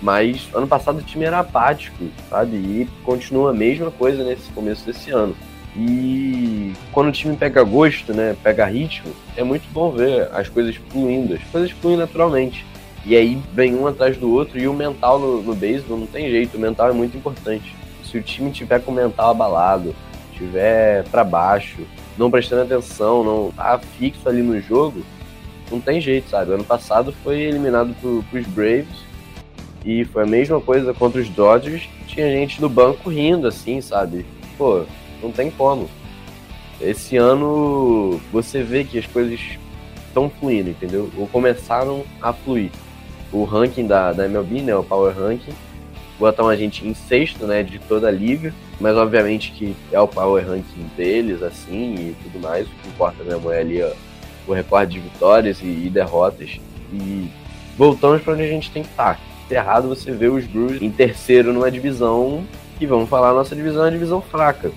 Mas 0.00 0.48
ano 0.54 0.66
passado 0.66 0.98
o 0.98 1.02
time 1.02 1.24
era 1.24 1.40
apático, 1.40 2.04
sabe? 2.30 2.56
E 2.56 2.88
continua 3.04 3.50
a 3.50 3.54
mesma 3.54 3.90
coisa 3.90 4.22
nesse 4.22 4.50
começo 4.52 4.86
desse 4.86 5.10
ano. 5.10 5.34
E 5.76 6.72
quando 6.92 7.08
o 7.08 7.12
time 7.12 7.36
pega 7.36 7.62
gosto, 7.62 8.14
né? 8.14 8.36
Pega 8.42 8.64
ritmo, 8.64 9.12
é 9.36 9.42
muito 9.42 9.70
bom 9.72 9.90
ver 9.90 10.28
as 10.32 10.48
coisas 10.48 10.76
fluindo. 10.76 11.34
As 11.34 11.42
coisas 11.44 11.70
fluem 11.72 11.96
naturalmente. 11.96 12.64
E 13.04 13.16
aí 13.16 13.40
vem 13.52 13.74
um 13.74 13.86
atrás 13.86 14.16
do 14.16 14.32
outro. 14.32 14.58
E 14.58 14.68
o 14.68 14.74
mental 14.74 15.18
no, 15.18 15.42
no 15.42 15.54
beisebol 15.54 15.98
não 15.98 16.06
tem 16.06 16.30
jeito. 16.30 16.56
O 16.56 16.60
mental 16.60 16.88
é 16.88 16.92
muito 16.92 17.16
importante. 17.16 17.74
Se 18.04 18.16
o 18.18 18.22
time 18.22 18.50
tiver 18.50 18.80
com 18.80 18.90
o 18.90 18.94
mental 18.94 19.30
abalado, 19.30 19.94
tiver 20.32 21.04
para 21.04 21.24
baixo, 21.24 21.82
não 22.16 22.30
prestando 22.30 22.62
atenção, 22.62 23.22
não 23.22 23.52
tá 23.52 23.78
fixo 23.98 24.28
ali 24.28 24.42
no 24.42 24.60
jogo, 24.60 25.04
não 25.70 25.80
tem 25.80 26.00
jeito, 26.00 26.28
sabe? 26.30 26.52
Ano 26.52 26.64
passado 26.64 27.12
foi 27.22 27.40
eliminado 27.40 27.94
pro, 28.00 28.22
pros 28.30 28.46
Braves 28.46 29.08
e 29.84 30.04
foi 30.06 30.22
a 30.22 30.26
mesma 30.26 30.60
coisa 30.60 30.92
contra 30.94 31.20
os 31.20 31.28
Dodgers. 31.28 31.88
Tinha 32.06 32.30
gente 32.30 32.60
do 32.60 32.68
banco 32.68 33.10
rindo, 33.10 33.46
assim, 33.46 33.80
sabe? 33.80 34.24
Pô, 34.56 34.84
não 35.22 35.30
tem 35.30 35.50
como. 35.50 35.88
Esse 36.80 37.16
ano 37.16 38.20
você 38.32 38.62
vê 38.62 38.84
que 38.84 38.98
as 38.98 39.06
coisas 39.06 39.40
estão 40.06 40.30
fluindo, 40.30 40.70
entendeu? 40.70 41.10
Ou 41.16 41.26
começaram 41.26 42.04
a 42.20 42.32
fluir. 42.32 42.70
O 43.32 43.44
ranking 43.44 43.86
da, 43.86 44.12
da 44.12 44.24
MLB, 44.24 44.62
né? 44.62 44.74
O 44.74 44.82
Power 44.82 45.14
Ranking, 45.16 45.52
botam 46.18 46.48
a 46.48 46.56
gente 46.56 46.86
em 46.86 46.94
sexto, 46.94 47.46
né? 47.46 47.62
De 47.62 47.78
toda 47.78 48.08
a 48.08 48.10
liga. 48.10 48.54
Mas 48.80 48.96
obviamente 48.96 49.50
que 49.52 49.74
é 49.92 50.00
o 50.00 50.08
Power 50.08 50.46
Ranking 50.46 50.90
deles, 50.96 51.42
assim, 51.42 51.94
e 51.94 52.16
tudo 52.22 52.40
mais. 52.40 52.66
O 52.66 52.70
que 52.70 52.88
importa 52.88 53.22
mesmo 53.24 53.50
é 53.50 53.60
ali 53.60 53.82
ó, 53.82 53.90
o 54.48 54.54
recorde 54.54 54.94
de 54.94 55.00
vitórias 55.00 55.60
e, 55.62 55.66
e 55.66 55.90
derrotas. 55.90 56.58
E 56.92 57.28
voltamos 57.76 58.22
para 58.22 58.32
onde 58.34 58.42
a 58.42 58.48
gente 58.48 58.70
tem 58.70 58.82
que 58.82 58.88
estar. 58.88 59.20
É 59.50 59.54
errado 59.54 59.88
você 59.88 60.10
ver 60.12 60.30
os 60.30 60.44
Brewers 60.46 60.82
em 60.82 60.90
terceiro 60.90 61.52
numa 61.52 61.70
divisão 61.70 62.44
que, 62.78 62.86
vamos 62.86 63.08
falar, 63.08 63.30
a 63.30 63.34
nossa 63.34 63.56
divisão 63.56 63.82
é 63.82 63.84
uma 63.86 63.92
divisão 63.92 64.20
fraca. 64.20 64.70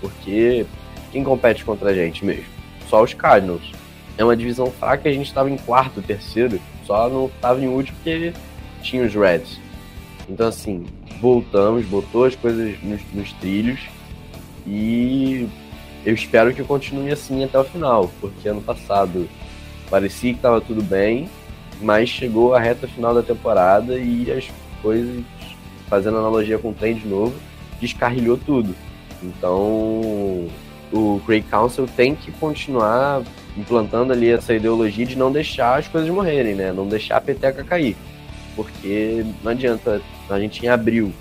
Porque 0.00 0.66
quem 1.10 1.24
compete 1.24 1.64
contra 1.64 1.90
a 1.90 1.94
gente 1.94 2.24
mesmo? 2.24 2.44
Só 2.88 3.02
os 3.02 3.14
Cardinals. 3.14 3.72
É 4.16 4.24
uma 4.24 4.36
divisão 4.36 4.66
fraca 4.70 5.08
a 5.08 5.12
gente 5.12 5.26
estava 5.26 5.50
em 5.50 5.56
quarto, 5.56 6.02
terceiro. 6.02 6.60
Só 6.86 7.08
não 7.08 7.26
estava 7.26 7.60
em 7.60 7.68
último 7.68 7.96
porque 7.96 8.32
tinha 8.82 9.04
os 9.04 9.14
Reds. 9.14 9.60
Então, 10.28 10.48
assim, 10.48 10.84
voltamos, 11.20 11.84
botou 11.86 12.24
as 12.24 12.34
coisas 12.34 12.80
nos, 12.82 13.00
nos 13.12 13.32
trilhos 13.34 13.80
e 14.66 15.48
eu 16.04 16.14
espero 16.14 16.52
que 16.52 16.62
continue 16.62 17.12
assim 17.12 17.44
até 17.44 17.58
o 17.58 17.64
final, 17.64 18.10
porque 18.20 18.48
ano 18.48 18.60
passado 18.60 19.28
parecia 19.88 20.32
que 20.32 20.38
estava 20.38 20.60
tudo 20.60 20.82
bem, 20.82 21.28
mas 21.80 22.08
chegou 22.08 22.54
a 22.54 22.60
reta 22.60 22.88
final 22.88 23.14
da 23.14 23.22
temporada 23.22 23.98
e 23.98 24.30
as 24.30 24.50
coisas, 24.80 25.22
fazendo 25.88 26.18
analogia 26.18 26.58
com 26.58 26.70
o 26.70 26.74
trem 26.74 26.94
de 26.94 27.06
novo, 27.06 27.34
descarrilhou 27.80 28.36
tudo. 28.36 28.74
Então 29.22 30.48
o 30.92 31.20
Craig 31.24 31.44
Council 31.48 31.86
tem 31.96 32.14
que 32.14 32.30
continuar 32.32 33.22
implantando 33.56 34.12
ali 34.12 34.30
essa 34.30 34.54
ideologia 34.54 35.06
de 35.06 35.16
não 35.16 35.30
deixar 35.30 35.78
as 35.78 35.88
coisas 35.88 36.10
morrerem, 36.10 36.54
né? 36.54 36.72
Não 36.72 36.86
deixar 36.86 37.18
a 37.18 37.20
peteca 37.20 37.62
cair. 37.62 37.96
Porque 38.56 39.24
não 39.42 39.52
adianta 39.52 40.02
a 40.28 40.38
gente 40.38 40.64
em 40.64 40.68
abril 40.68 41.12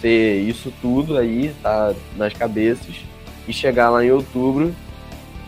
ter 0.00 0.40
isso 0.40 0.72
tudo 0.80 1.16
aí, 1.16 1.52
tá 1.62 1.92
nas 2.16 2.32
cabeças, 2.32 3.04
e 3.48 3.52
chegar 3.52 3.90
lá 3.90 4.04
em 4.04 4.10
outubro 4.10 4.74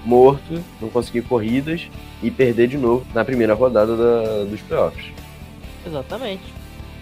morto, 0.04 0.64
não 0.80 0.88
conseguir 0.88 1.22
corridas 1.22 1.86
e 2.22 2.30
perder 2.30 2.68
de 2.68 2.78
novo 2.78 3.06
na 3.14 3.24
primeira 3.24 3.54
rodada 3.54 3.96
da, 3.96 4.44
dos 4.44 4.60
playoffs. 4.62 5.12
Exatamente. 5.86 6.42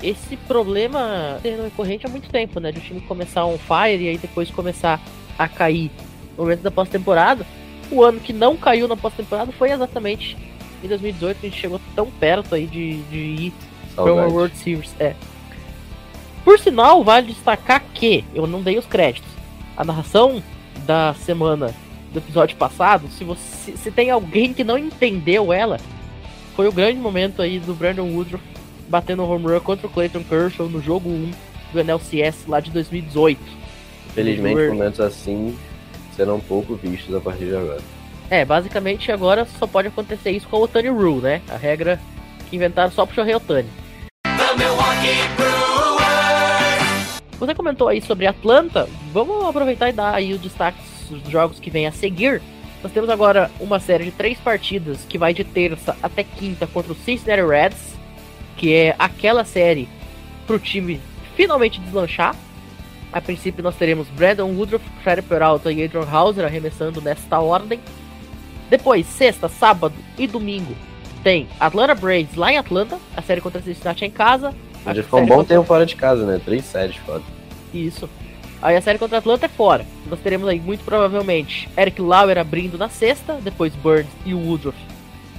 Esse 0.03 0.37
problema 0.37 1.41
é 1.43 1.63
recorrente 1.63 2.07
há 2.07 2.09
muito 2.09 2.29
tempo, 2.29 2.61
né? 2.61 2.71
De 2.71 2.79
o 2.79 2.83
time 2.83 3.01
começar 3.01 3.45
on 3.45 3.59
fire 3.59 4.03
e 4.03 4.09
aí 4.09 4.19
depois 4.19 4.51
começar 4.51 5.01
a 5.39 5.49
cair 5.49 5.91
no 6.37 6.45
momento 6.45 6.63
da 6.63 6.71
pós-temporada. 6.71 7.47
O 7.91 8.03
ano 8.03 8.21
que 8.21 8.33
não 8.33 8.57
caiu 8.57 8.87
na 8.87 8.97
pós-temporada 8.97 9.51
foi 9.53 9.71
exatamente 9.71 10.37
em 10.83 10.89
2018, 10.89 11.41
que 11.41 11.47
a 11.47 11.51
gente 11.51 11.61
chegou 11.61 11.81
tão 11.95 12.07
perto 12.07 12.55
aí 12.55 12.67
de, 12.67 13.03
de 13.05 13.17
ir 13.17 13.53
para 13.95 14.13
uma 14.13 14.27
World 14.27 14.57
Series. 14.57 14.95
É. 15.01 15.15
Por 16.45 16.59
sinal, 16.59 17.03
vale 17.03 17.33
destacar 17.33 17.83
que 17.93 18.25
eu 18.35 18.47
não 18.47 18.63
dei 18.63 18.79
os 18.79 18.87
créditos. 18.87 19.31
A 19.77 19.85
narração 19.85 20.43
da 20.87 21.15
semana 21.15 21.75
do 22.13 22.19
episódio 22.19 22.57
passado, 22.57 23.09
se 23.09 23.25
você 23.25 23.77
se 23.77 23.91
tem 23.91 24.11
alguém 24.11 24.55
que 24.55 24.65
não 24.65 24.79
entendeu 24.79 25.53
ela, 25.53 25.79
foi 26.57 26.67
o 26.67 26.73
grande 26.73 26.99
momento 26.99 27.43
aí 27.43 27.59
do 27.59 27.75
Brandon 27.75 28.09
Woodruff 28.11 28.43
batendo 28.89 29.23
home 29.23 29.47
run 29.47 29.61
contra 29.61 29.87
o 29.87 29.91
Clayton 29.91 30.25
Kershaw 30.25 30.69
no 30.69 30.81
jogo 30.81 31.09
1 31.09 31.31
do 31.73 31.81
NLCS 31.81 32.47
lá 32.47 32.61
de 32.61 32.71
2018. 32.71 33.39
Infelizmente, 34.09 34.69
momentos 34.69 35.01
assim 35.01 35.57
serão 36.17 36.41
pouco 36.41 36.75
vistos 36.75 37.15
a 37.15 37.21
partir 37.21 37.45
de 37.45 37.57
agora. 37.57 37.83
É, 38.31 38.45
basicamente 38.45 39.13
agora 39.13 39.47
só 39.59 39.67
pode 39.67 39.89
acontecer 39.89 40.31
isso 40.31 40.49
com 40.49 40.57
o 40.57 40.63
Otani 40.63 40.89
Rule, 40.89 41.21
né? 41.21 41.43
A 41.49 41.57
regra 41.57 42.01
que 42.49 42.57
inventaram 42.57 42.91
só 42.91 43.07
pro 43.07 43.15
Shohei 43.15 43.35
Otani. 43.35 43.69
Você 47.39 47.55
comentou 47.55 47.87
aí 47.87 48.01
sobre 48.01 48.27
Atlanta, 48.27 48.89
vamos 49.13 49.45
aproveitar 49.45 49.89
e 49.89 49.93
dar 49.93 50.13
aí 50.13 50.33
os 50.33 50.41
destaques 50.41 51.09
dos 51.09 51.23
jogos 51.31 51.61
que 51.61 51.71
vem 51.71 51.87
a 51.87 51.93
seguir. 51.93 52.43
Nós 52.83 52.93
temos 52.93 53.09
agora 53.09 53.51
uma 53.61 53.79
série 53.79 54.05
de 54.05 54.11
três 54.11 54.39
partidas 54.39 55.05
que 55.09 55.19
vai 55.19 55.33
de 55.33 55.45
terça 55.45 55.97
até 56.03 56.25
quinta 56.25 56.67
contra 56.67 56.93
o 56.93 56.97
Cincinnati 56.97 57.43
Reds, 57.43 57.97
que 58.57 58.75
é 58.75 58.95
aquela 58.99 59.45
série 59.45 59.89
pro 60.47 60.59
time 60.59 61.01
finalmente 61.37 61.81
deslanchar. 61.81 62.35
A 63.13 63.21
princípio 63.21 63.63
nós 63.63 63.77
teremos 63.77 64.09
Brandon 64.09 64.51
Woodruff, 64.51 64.85
Fred 65.03 65.23
Peralta 65.23 65.73
e 65.73 65.83
Adrian 65.83 66.09
Hauser 66.11 66.45
arremessando 66.45 67.01
nesta 67.01 67.39
ordem. 67.39 67.81
Depois, 68.69 69.07
sexta, 69.07 69.49
sábado 69.49 69.95
e 70.19 70.27
domingo, 70.27 70.75
tem 71.23 71.49
Atlanta 71.59 71.95
Braves 71.95 72.35
lá 72.35 72.53
em 72.53 72.59
Atlanta, 72.59 72.99
a 73.17 73.23
série 73.23 73.41
contra 73.41 73.63
Cincinnati 73.63 74.05
em 74.05 74.11
casa. 74.11 74.55
Já 74.95 75.03
ficou 75.03 75.21
um 75.21 75.27
bom 75.27 75.37
contra... 75.37 75.57
tempo 75.57 75.67
fora 75.67 75.87
de 75.87 75.97
casa, 75.97 76.25
né? 76.27 76.41
Três 76.45 76.65
séries 76.65 76.97
fora. 76.97 77.23
Isso. 77.73 78.09
Aí 78.61 78.77
a 78.77 78.81
série 78.81 78.99
contra 78.99 79.19
Atlanta 79.19 79.47
é 79.47 79.49
fora. 79.49 79.87
Nós 80.09 80.21
teremos 80.21 80.49
aí, 80.49 80.61
muito 80.61 80.85
provavelmente, 80.85 81.69
Eric 81.77 82.01
Lauer 82.01 82.39
abrindo 82.39 82.77
na 82.77 82.89
sexta, 82.89 83.35
depois 83.35 83.75
Burns 83.75 84.09
e 84.27 84.35
Woodruff 84.35 84.79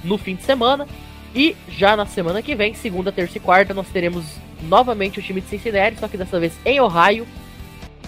no 0.02 0.18
fim 0.18 0.34
de 0.34 0.42
semana. 0.42 0.86
E 1.34 1.54
já 1.68 1.96
na 1.96 2.06
semana 2.06 2.42
que 2.42 2.54
vem, 2.54 2.74
segunda, 2.74 3.12
terça 3.12 3.36
e 3.36 3.40
quarta, 3.40 3.72
nós 3.72 3.88
teremos 3.88 4.24
novamente 4.62 5.18
o 5.18 5.22
time 5.22 5.40
de 5.40 5.48
Cincinnati, 5.48 5.98
só 5.98 6.08
que 6.08 6.16
dessa 6.16 6.40
vez 6.40 6.52
em 6.64 6.80
Ohio. 6.80 7.26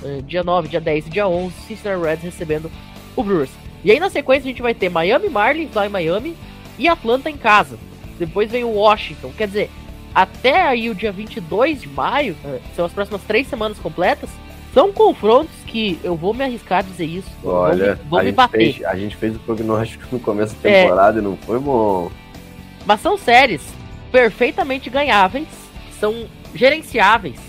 Eh, 0.05 0.20
dia 0.26 0.42
9, 0.42 0.68
dia 0.68 0.81
10 0.81 1.07
e 1.07 1.11
dia 1.11 1.28
11, 1.28 1.55
Cincinnati 1.66 2.02
Reds 2.02 2.24
recebendo 2.24 2.70
o 3.14 3.22
Brewers. 3.22 3.50
E 3.85 3.90
aí 3.90 4.00
na 4.00 4.11
sequência 4.11 4.48
a 4.48 4.50
gente 4.50 4.62
vai 4.62 4.74
ter 4.74 4.88
Miami 4.88 5.28
Marlins 5.28 5.74
lá 5.74 5.87
em 5.87 5.90
Miami 5.90 6.37
e 6.78 6.88
Atlanta 6.88 7.31
em 7.31 7.37
casa. 7.37 7.78
Depois 8.18 8.50
vem 8.50 8.64
o 8.64 8.74
Washington. 8.74 9.33
Quer 9.37 9.46
dizer, 9.46 9.70
até 10.14 10.61
aí 10.62 10.90
o 10.90 10.94
dia 10.94 11.12
22 11.12 11.83
de 11.83 11.88
maio, 11.88 12.37
eh, 12.44 12.61
são 12.77 12.85
as 12.85 12.92
próximas 12.92 13.22
três 13.22 13.46
semanas 13.46 13.79
completas, 13.79 14.29
são 14.75 14.92
confrontos 14.92 15.55
que 15.66 15.98
eu 16.03 16.16
vou 16.16 16.33
me 16.33 16.44
arriscar 16.44 16.79
a 16.79 16.83
dizer 16.83 17.05
isso. 17.05 17.31
Olha, 17.44 17.94
vou 17.94 17.96
me, 17.96 18.11
vou 18.11 18.22
me 18.25 18.33
bater. 18.33 18.75
Fez, 18.75 18.85
a 18.85 18.96
gente 18.96 19.16
fez 19.16 19.37
o 19.37 19.38
prognóstico 19.38 20.05
no 20.11 20.20
começo 20.20 20.55
da 20.57 20.70
é. 20.70 20.83
temporada 20.83 21.18
é, 21.18 21.20
e 21.20 21.25
não 21.25 21.37
foi 21.37 21.59
bom. 21.59 22.11
Mas 22.87 23.01
são 23.01 23.16
séries 23.16 23.62
perfeitamente 24.11 24.90
ganháveis, 24.90 25.48
são 25.98 26.27
gerenciáveis 26.55 27.40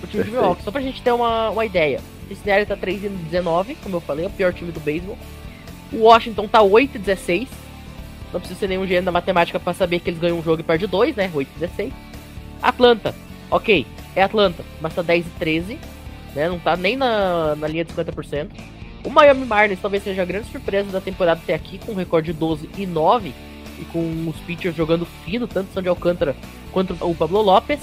pro 0.00 0.08
time 0.08 0.22
Perfeito. 0.22 0.24
de 0.24 0.30
Milwaukee. 0.30 0.62
Só 0.62 0.70
pra 0.70 0.80
gente 0.80 1.02
ter 1.02 1.12
uma, 1.12 1.50
uma 1.50 1.64
ideia. 1.64 2.00
O 2.24 2.28
Cincinnati 2.28 2.66
tá 2.66 2.76
3 2.76 3.02
19, 3.02 3.76
como 3.76 3.96
eu 3.96 4.00
falei, 4.00 4.24
é 4.24 4.28
o 4.28 4.30
pior 4.30 4.52
time 4.52 4.72
do 4.72 4.80
beisebol. 4.80 5.16
O 5.92 6.02
Washington 6.02 6.48
tá 6.48 6.60
8 6.62 6.98
16. 6.98 7.48
Não 8.36 8.40
precisa 8.40 8.60
ser 8.60 8.68
nenhum 8.68 8.86
gênio 8.86 9.04
da 9.04 9.12
matemática 9.12 9.58
para 9.58 9.74
saber 9.74 10.00
que 10.00 10.10
eles 10.10 10.20
ganham 10.20 10.38
um 10.38 10.42
jogo 10.42 10.60
e 10.60 10.64
perdem 10.64 10.88
dois, 10.88 11.16
né? 11.16 11.30
8 11.32 11.48
16. 11.58 11.92
Atlanta, 12.62 13.14
ok, 13.50 13.86
é 14.14 14.22
Atlanta, 14.22 14.64
mas 14.80 14.94
tá 14.94 15.02
10 15.02 15.26
e 15.26 15.30
13 15.38 15.78
né? 16.36 16.48
Não 16.48 16.58
tá 16.58 16.76
nem 16.76 16.96
na, 16.96 17.56
na 17.56 17.66
linha 17.66 17.84
de 17.84 17.92
50%. 17.92 18.48
O 19.02 19.10
Miami 19.10 19.46
Marlins 19.46 19.80
talvez 19.80 20.02
seja 20.04 20.22
a 20.22 20.24
grande 20.24 20.48
surpresa 20.50 20.90
da 20.90 21.00
temporada 21.00 21.40
até 21.42 21.54
aqui, 21.54 21.78
com 21.78 21.92
um 21.92 21.94
recorde 21.94 22.32
de 22.32 22.38
12 22.38 22.68
e 22.76 22.86
9, 22.86 23.32
e 23.78 23.84
com 23.86 24.28
os 24.28 24.36
pitchers 24.40 24.76
jogando 24.76 25.06
fino, 25.24 25.48
tanto 25.48 25.72
Sandy 25.72 25.88
Alcântara 25.88 26.36
quanto 26.72 26.94
o 27.00 27.14
Pablo 27.14 27.40
Lopes. 27.40 27.80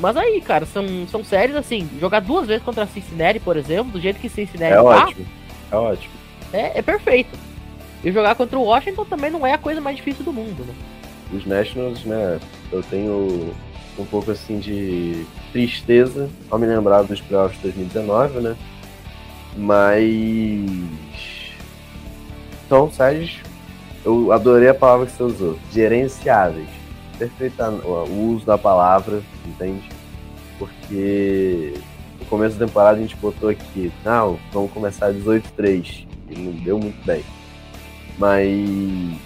Mas 0.00 0.16
aí, 0.16 0.40
cara, 0.40 0.66
são, 0.66 0.84
são 1.08 1.24
séries 1.24 1.56
assim, 1.56 1.88
jogar 2.00 2.20
duas 2.20 2.46
vezes 2.46 2.64
contra 2.64 2.82
a 2.82 2.86
Cincinnati, 2.86 3.40
por 3.40 3.56
exemplo, 3.56 3.92
do 3.92 4.00
jeito 4.00 4.20
que 4.20 4.28
Cincinnati 4.28 4.72
é 4.72 4.76
tá, 4.76 4.82
ótimo. 4.82 5.26
É 5.70 5.76
ótimo. 5.76 6.14
É, 6.52 6.78
é 6.78 6.82
perfeito. 6.82 7.38
E 8.04 8.12
jogar 8.12 8.34
contra 8.34 8.58
o 8.58 8.64
Washington 8.64 9.04
também 9.06 9.30
não 9.30 9.46
é 9.46 9.54
a 9.54 9.58
coisa 9.58 9.80
mais 9.80 9.96
difícil 9.96 10.24
do 10.24 10.32
mundo, 10.32 10.64
né? 10.64 10.74
Os 11.32 11.46
Nationals, 11.46 12.04
né, 12.04 12.38
eu 12.70 12.82
tenho 12.82 13.54
um 13.98 14.04
pouco 14.04 14.30
assim 14.30 14.58
de 14.58 15.24
tristeza 15.52 16.28
ao 16.50 16.58
me 16.58 16.66
lembrar 16.66 17.02
dos 17.02 17.20
playoffs 17.20 17.56
de 17.56 17.62
2019, 17.62 18.40
né? 18.40 18.56
Mas 19.56 21.50
são 22.68 22.90
séries, 22.90 23.38
eu 24.04 24.32
adorei 24.32 24.68
a 24.68 24.74
palavra 24.74 25.06
que 25.06 25.12
você 25.12 25.22
usou, 25.22 25.58
gerenciáveis. 25.72 26.68
Perfeita 27.18 27.70
o 27.70 28.34
uso 28.34 28.44
da 28.44 28.58
palavra, 28.58 29.22
entende? 29.46 29.88
Porque 30.58 31.74
no 32.18 32.26
começo 32.26 32.56
da 32.56 32.66
temporada 32.66 32.98
a 32.98 33.00
gente 33.00 33.16
botou 33.16 33.48
aqui, 33.48 33.92
não, 34.04 34.38
vamos 34.52 34.72
começar 34.72 35.12
18-3 35.12 36.06
e 36.28 36.38
não 36.38 36.52
deu 36.52 36.78
muito 36.78 37.02
bem. 37.06 37.24
Mas 38.18 39.18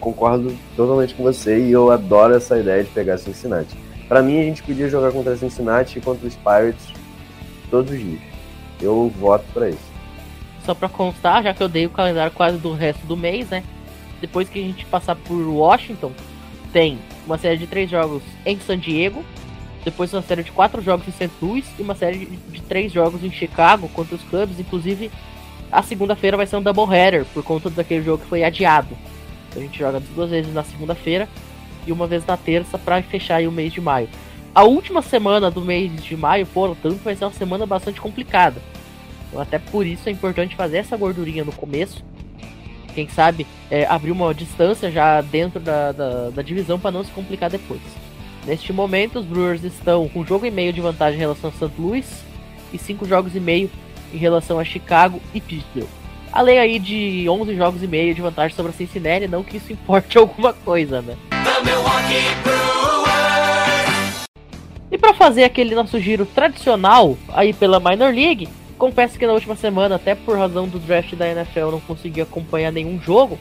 concordo 0.00 0.54
totalmente 0.76 1.14
com 1.14 1.22
você 1.22 1.58
e 1.60 1.72
eu 1.72 1.90
adoro 1.90 2.34
essa 2.34 2.58
ideia 2.58 2.82
de 2.82 2.90
pegar 2.90 3.18
Cincinnati. 3.18 3.76
Para 4.08 4.20
mim, 4.22 4.38
a 4.40 4.42
gente 4.42 4.62
podia 4.62 4.88
jogar 4.88 5.12
contra 5.12 5.36
Cincinnati 5.36 5.98
e 5.98 6.02
contra 6.02 6.26
os 6.26 6.34
Pirates 6.36 6.92
todos 7.70 7.92
os 7.92 7.98
dias. 7.98 8.20
Eu 8.80 9.10
voto 9.18 9.44
para 9.54 9.70
isso. 9.70 9.92
Só 10.66 10.74
para 10.74 10.88
constar, 10.88 11.42
já 11.42 11.54
que 11.54 11.62
eu 11.62 11.68
dei 11.68 11.86
o 11.86 11.90
calendário 11.90 12.32
quase 12.32 12.58
do 12.58 12.72
resto 12.72 13.06
do 13.06 13.16
mês, 13.16 13.48
né? 13.48 13.62
Depois 14.20 14.48
que 14.48 14.58
a 14.60 14.62
gente 14.62 14.84
passar 14.86 15.16
por 15.16 15.34
Washington, 15.34 16.12
tem 16.72 16.98
uma 17.26 17.38
série 17.38 17.56
de 17.56 17.66
três 17.66 17.90
jogos 17.90 18.22
em 18.44 18.58
San 18.60 18.78
Diego, 18.78 19.24
depois 19.84 20.12
uma 20.12 20.22
série 20.22 20.42
de 20.42 20.52
quatro 20.52 20.80
jogos 20.80 21.08
em 21.08 21.12
St. 21.12 21.30
Louis 21.40 21.64
e 21.78 21.82
uma 21.82 21.94
série 21.94 22.26
de 22.26 22.62
três 22.62 22.92
jogos 22.92 23.24
em 23.24 23.30
Chicago 23.32 23.88
contra 23.88 24.14
os 24.14 24.22
Cubs. 24.22 24.60
Inclusive, 24.60 25.10
a 25.72 25.82
segunda-feira 25.82 26.36
vai 26.36 26.46
ser 26.46 26.56
um 26.56 26.62
doubleheader 26.62 27.24
por 27.32 27.42
conta 27.42 27.70
daquele 27.70 28.04
jogo 28.04 28.22
que 28.22 28.28
foi 28.28 28.44
adiado. 28.44 28.96
A 29.56 29.58
gente 29.58 29.78
joga 29.78 29.98
duas 30.14 30.30
vezes 30.30 30.52
na 30.52 30.62
segunda-feira 30.62 31.26
e 31.86 31.92
uma 31.92 32.06
vez 32.06 32.24
na 32.26 32.36
terça 32.36 32.78
para 32.78 33.02
fechar 33.02 33.42
o 33.42 33.50
mês 33.50 33.72
de 33.72 33.80
maio. 33.80 34.08
A 34.54 34.64
última 34.64 35.00
semana 35.00 35.50
do 35.50 35.62
mês 35.62 35.90
de 36.04 36.14
maio, 36.14 36.46
portanto, 36.46 37.00
vai 37.02 37.16
ser 37.16 37.24
uma 37.24 37.32
semana 37.32 37.64
bastante 37.64 38.00
complicada. 38.02 38.60
Então, 39.28 39.40
até 39.40 39.58
por 39.58 39.86
isso 39.86 40.10
é 40.10 40.12
importante 40.12 40.54
fazer 40.54 40.76
essa 40.76 40.94
gordurinha 40.94 41.42
no 41.42 41.52
começo. 41.52 42.04
Quem 42.94 43.08
sabe 43.08 43.46
é, 43.70 43.86
abrir 43.86 44.10
uma 44.10 44.34
distância 44.34 44.90
já 44.90 45.22
dentro 45.22 45.58
da, 45.58 45.92
da, 45.92 46.30
da 46.30 46.42
divisão 46.42 46.78
para 46.78 46.90
não 46.90 47.02
se 47.02 47.10
complicar 47.12 47.48
depois. 47.48 47.80
Neste 48.46 48.74
momento, 48.74 49.20
os 49.20 49.24
Brewers 49.24 49.64
estão 49.64 50.06
com 50.08 50.20
um 50.20 50.26
jogo 50.26 50.44
e 50.44 50.50
meio 50.50 50.72
de 50.72 50.82
vantagem 50.82 51.16
em 51.16 51.20
relação 51.20 51.48
a 51.48 51.52
St. 51.52 51.72
Louis 51.78 52.22
e 52.74 52.78
cinco 52.78 53.06
jogos 53.06 53.34
e 53.34 53.40
meio 53.40 53.70
em 54.12 54.16
relação 54.16 54.58
a 54.58 54.64
Chicago 54.64 55.20
e 55.34 55.40
Pittsburgh. 55.40 55.88
Além 56.32 56.58
aí 56.58 56.78
de 56.78 57.28
11 57.28 57.54
jogos 57.54 57.82
e 57.82 57.86
meio 57.86 58.14
de 58.14 58.22
vantagem 58.22 58.56
sobre 58.56 58.72
a 58.72 58.74
Cincinnati, 58.74 59.28
não 59.28 59.44
que 59.44 59.58
isso 59.58 59.72
importe 59.72 60.16
alguma 60.18 60.52
coisa, 60.52 61.02
né? 61.02 61.16
E 64.90 64.98
para 64.98 65.14
fazer 65.14 65.44
aquele 65.44 65.74
nosso 65.74 65.98
giro 66.00 66.26
tradicional 66.26 67.16
aí 67.32 67.52
pela 67.52 67.80
Minor 67.80 68.14
League, 68.14 68.48
confesso 68.78 69.18
que 69.18 69.26
na 69.26 69.32
última 69.32 69.56
semana, 69.56 69.96
até 69.96 70.14
por 70.14 70.36
razão 70.36 70.66
do 70.66 70.78
draft 70.78 71.14
da 71.14 71.28
NFL, 71.28 71.70
não 71.70 71.80
consegui 71.80 72.20
acompanhar 72.20 72.72
nenhum 72.72 73.00
jogo. 73.00 73.38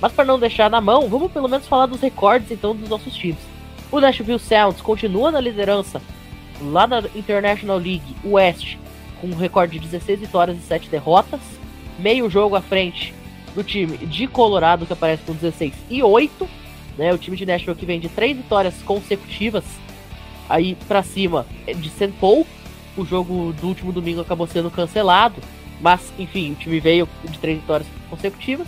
Mas 0.00 0.12
para 0.12 0.24
não 0.24 0.38
deixar 0.38 0.68
na 0.68 0.80
mão, 0.80 1.08
vamos 1.08 1.30
pelo 1.30 1.48
menos 1.48 1.66
falar 1.66 1.86
dos 1.86 2.00
recordes 2.00 2.50
então 2.50 2.74
dos 2.74 2.88
nossos 2.88 3.14
times. 3.14 3.38
O 3.90 4.00
Nashville 4.00 4.38
Sounds 4.38 4.80
continua 4.80 5.30
na 5.30 5.40
liderança 5.40 6.02
lá 6.60 6.86
na 6.86 7.04
International 7.14 7.78
League 7.78 8.16
West 8.24 8.76
com 9.22 9.28
um 9.28 9.36
recorde 9.36 9.78
de 9.78 9.86
16 9.86 10.18
vitórias 10.18 10.58
e 10.58 10.60
7 10.62 10.90
derrotas, 10.90 11.40
meio 11.96 12.28
jogo 12.28 12.56
à 12.56 12.60
frente 12.60 13.14
do 13.54 13.62
time 13.62 13.96
de 13.98 14.26
Colorado 14.26 14.84
que 14.84 14.92
aparece 14.92 15.22
com 15.22 15.32
16 15.32 15.72
e 15.88 16.02
8, 16.02 16.48
né? 16.98 17.14
O 17.14 17.18
time 17.18 17.36
de 17.36 17.46
Nashville 17.46 17.76
que 17.76 17.86
vem 17.86 18.00
de 18.00 18.08
3 18.08 18.36
vitórias 18.36 18.74
consecutivas 18.82 19.64
aí 20.48 20.76
para 20.88 21.04
cima 21.04 21.46
de 21.66 21.88
St. 21.88 22.12
Paul. 22.20 22.44
O 22.96 23.06
jogo 23.06 23.54
do 23.54 23.68
último 23.68 23.92
domingo 23.92 24.20
acabou 24.20 24.46
sendo 24.46 24.70
cancelado, 24.70 25.40
mas 25.80 26.12
enfim, 26.18 26.52
o 26.52 26.56
time 26.56 26.80
veio 26.80 27.08
de 27.24 27.38
3 27.38 27.60
vitórias 27.60 27.88
consecutivas. 28.10 28.66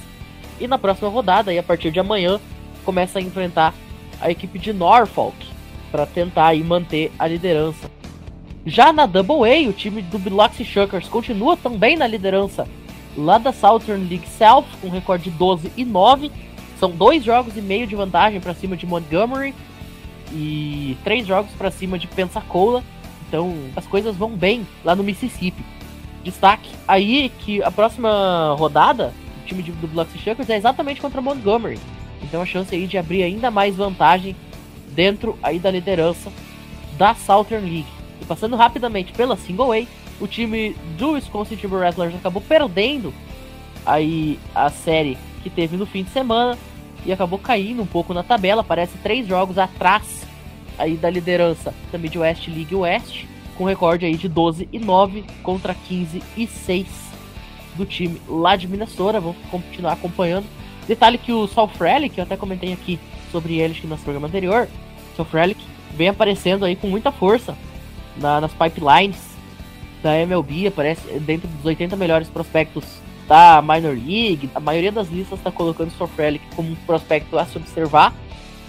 E 0.60 0.68
na 0.68 0.78
próxima 0.78 1.08
rodada, 1.08 1.50
aí, 1.50 1.58
a 1.58 1.62
partir 1.62 1.90
de 1.90 1.98
amanhã, 1.98 2.40
começa 2.84 3.18
a 3.18 3.22
enfrentar 3.22 3.74
a 4.20 4.30
equipe 4.30 4.58
de 4.58 4.72
Norfolk 4.72 5.36
para 5.90 6.06
tentar 6.06 6.46
aí 6.46 6.62
manter 6.62 7.10
a 7.18 7.26
liderança. 7.26 7.90
Já 8.66 8.94
na 8.94 9.04
Double 9.04 9.44
A, 9.44 9.68
o 9.68 9.74
time 9.74 10.00
do 10.00 10.18
Biloxi 10.18 10.64
Shuckers 10.64 11.06
continua 11.06 11.54
também 11.54 11.96
na 11.96 12.06
liderança 12.06 12.66
lá 13.14 13.36
da 13.36 13.52
Southern 13.52 14.08
League 14.08 14.26
South 14.26 14.64
com 14.80 14.88
recorde 14.88 15.24
de 15.24 15.36
12 15.36 15.70
e 15.76 15.84
9. 15.84 16.32
São 16.78 16.90
dois 16.90 17.22
jogos 17.22 17.56
e 17.58 17.60
meio 17.60 17.86
de 17.86 17.94
vantagem 17.94 18.40
para 18.40 18.54
cima 18.54 18.74
de 18.74 18.86
Montgomery 18.86 19.54
e 20.32 20.96
três 21.04 21.26
jogos 21.26 21.52
para 21.52 21.70
cima 21.70 21.98
de 21.98 22.06
Pensacola. 22.06 22.82
Então 23.28 23.54
as 23.76 23.86
coisas 23.86 24.16
vão 24.16 24.30
bem 24.30 24.66
lá 24.82 24.96
no 24.96 25.04
Mississippi. 25.04 25.62
Destaque 26.22 26.70
aí 26.88 27.30
que 27.40 27.62
a 27.62 27.70
próxima 27.70 28.54
rodada 28.58 29.12
do 29.42 29.46
time 29.46 29.62
do 29.62 29.86
Biloxi 29.86 30.16
Shuckers 30.16 30.48
é 30.48 30.56
exatamente 30.56 31.02
contra 31.02 31.20
Montgomery. 31.20 31.78
Então 32.22 32.40
a 32.40 32.46
chance 32.46 32.74
aí 32.74 32.86
de 32.86 32.96
abrir 32.96 33.24
ainda 33.24 33.50
mais 33.50 33.76
vantagem 33.76 34.34
dentro 34.92 35.38
aí 35.42 35.58
da 35.58 35.70
liderança 35.70 36.32
da 36.96 37.14
Southern 37.14 37.68
League. 37.68 37.93
E 38.24 38.26
passando 38.26 38.56
rapidamente 38.56 39.12
pela 39.12 39.36
Single 39.36 39.72
A, 39.72 39.86
o 40.18 40.26
time 40.26 40.74
do 40.96 41.12
Wisconsin 41.12 41.56
Timber 41.56 41.86
acabou 41.86 42.40
perdendo 42.40 43.12
aí 43.84 44.38
a 44.54 44.70
série 44.70 45.18
que 45.42 45.50
teve 45.50 45.76
no 45.76 45.84
fim 45.84 46.04
de 46.04 46.10
semana 46.10 46.56
e 47.04 47.12
acabou 47.12 47.38
caindo 47.38 47.82
um 47.82 47.86
pouco 47.86 48.14
na 48.14 48.22
tabela, 48.22 48.64
parece 48.64 48.96
três 48.98 49.26
jogos 49.26 49.58
atrás 49.58 50.26
aí 50.78 50.96
da 50.96 51.10
liderança 51.10 51.74
da 51.92 51.98
Midwest 51.98 52.48
League 52.48 52.74
West, 52.74 53.26
com 53.58 53.64
recorde 53.64 54.06
aí 54.06 54.16
de 54.16 54.26
12 54.26 54.70
e 54.72 54.78
9 54.78 55.24
contra 55.42 55.74
15 55.74 56.22
e 56.34 56.46
6 56.46 56.86
do 57.76 57.84
time 57.84 58.20
lá 58.26 58.56
de 58.56 58.66
Minnesota. 58.66 59.20
Vamos 59.20 59.36
continuar 59.50 59.92
acompanhando. 59.92 60.46
Detalhe 60.88 61.18
que 61.18 61.32
o 61.32 61.46
South 61.46 61.72
Relic, 61.78 62.16
eu 62.16 62.24
até 62.24 62.38
comentei 62.38 62.72
aqui 62.72 62.98
sobre 63.30 63.58
eles 63.58 63.82
no 63.82 63.90
nosso 63.90 64.02
programa 64.02 64.28
anterior, 64.28 64.66
South 65.14 65.28
Relic 65.30 65.60
vem 65.94 66.08
aparecendo 66.08 66.64
aí 66.64 66.74
com 66.74 66.86
muita 66.86 67.12
força 67.12 67.54
na, 68.16 68.40
nas 68.40 68.52
pipelines 68.52 69.18
da 70.02 70.18
MLB, 70.18 70.66
aparece 70.66 71.18
dentro 71.20 71.48
dos 71.48 71.64
80 71.64 71.96
melhores 71.96 72.28
prospectos 72.28 72.84
da 73.26 73.62
Minor 73.62 73.94
League. 73.94 74.50
A 74.54 74.60
maioria 74.60 74.92
das 74.92 75.08
listas 75.08 75.38
está 75.38 75.50
colocando 75.50 75.88
o 75.88 75.92
South 75.92 76.10
Relic 76.16 76.44
como 76.54 76.72
um 76.72 76.74
prospecto 76.74 77.38
a 77.38 77.46
se 77.46 77.56
observar. 77.56 78.12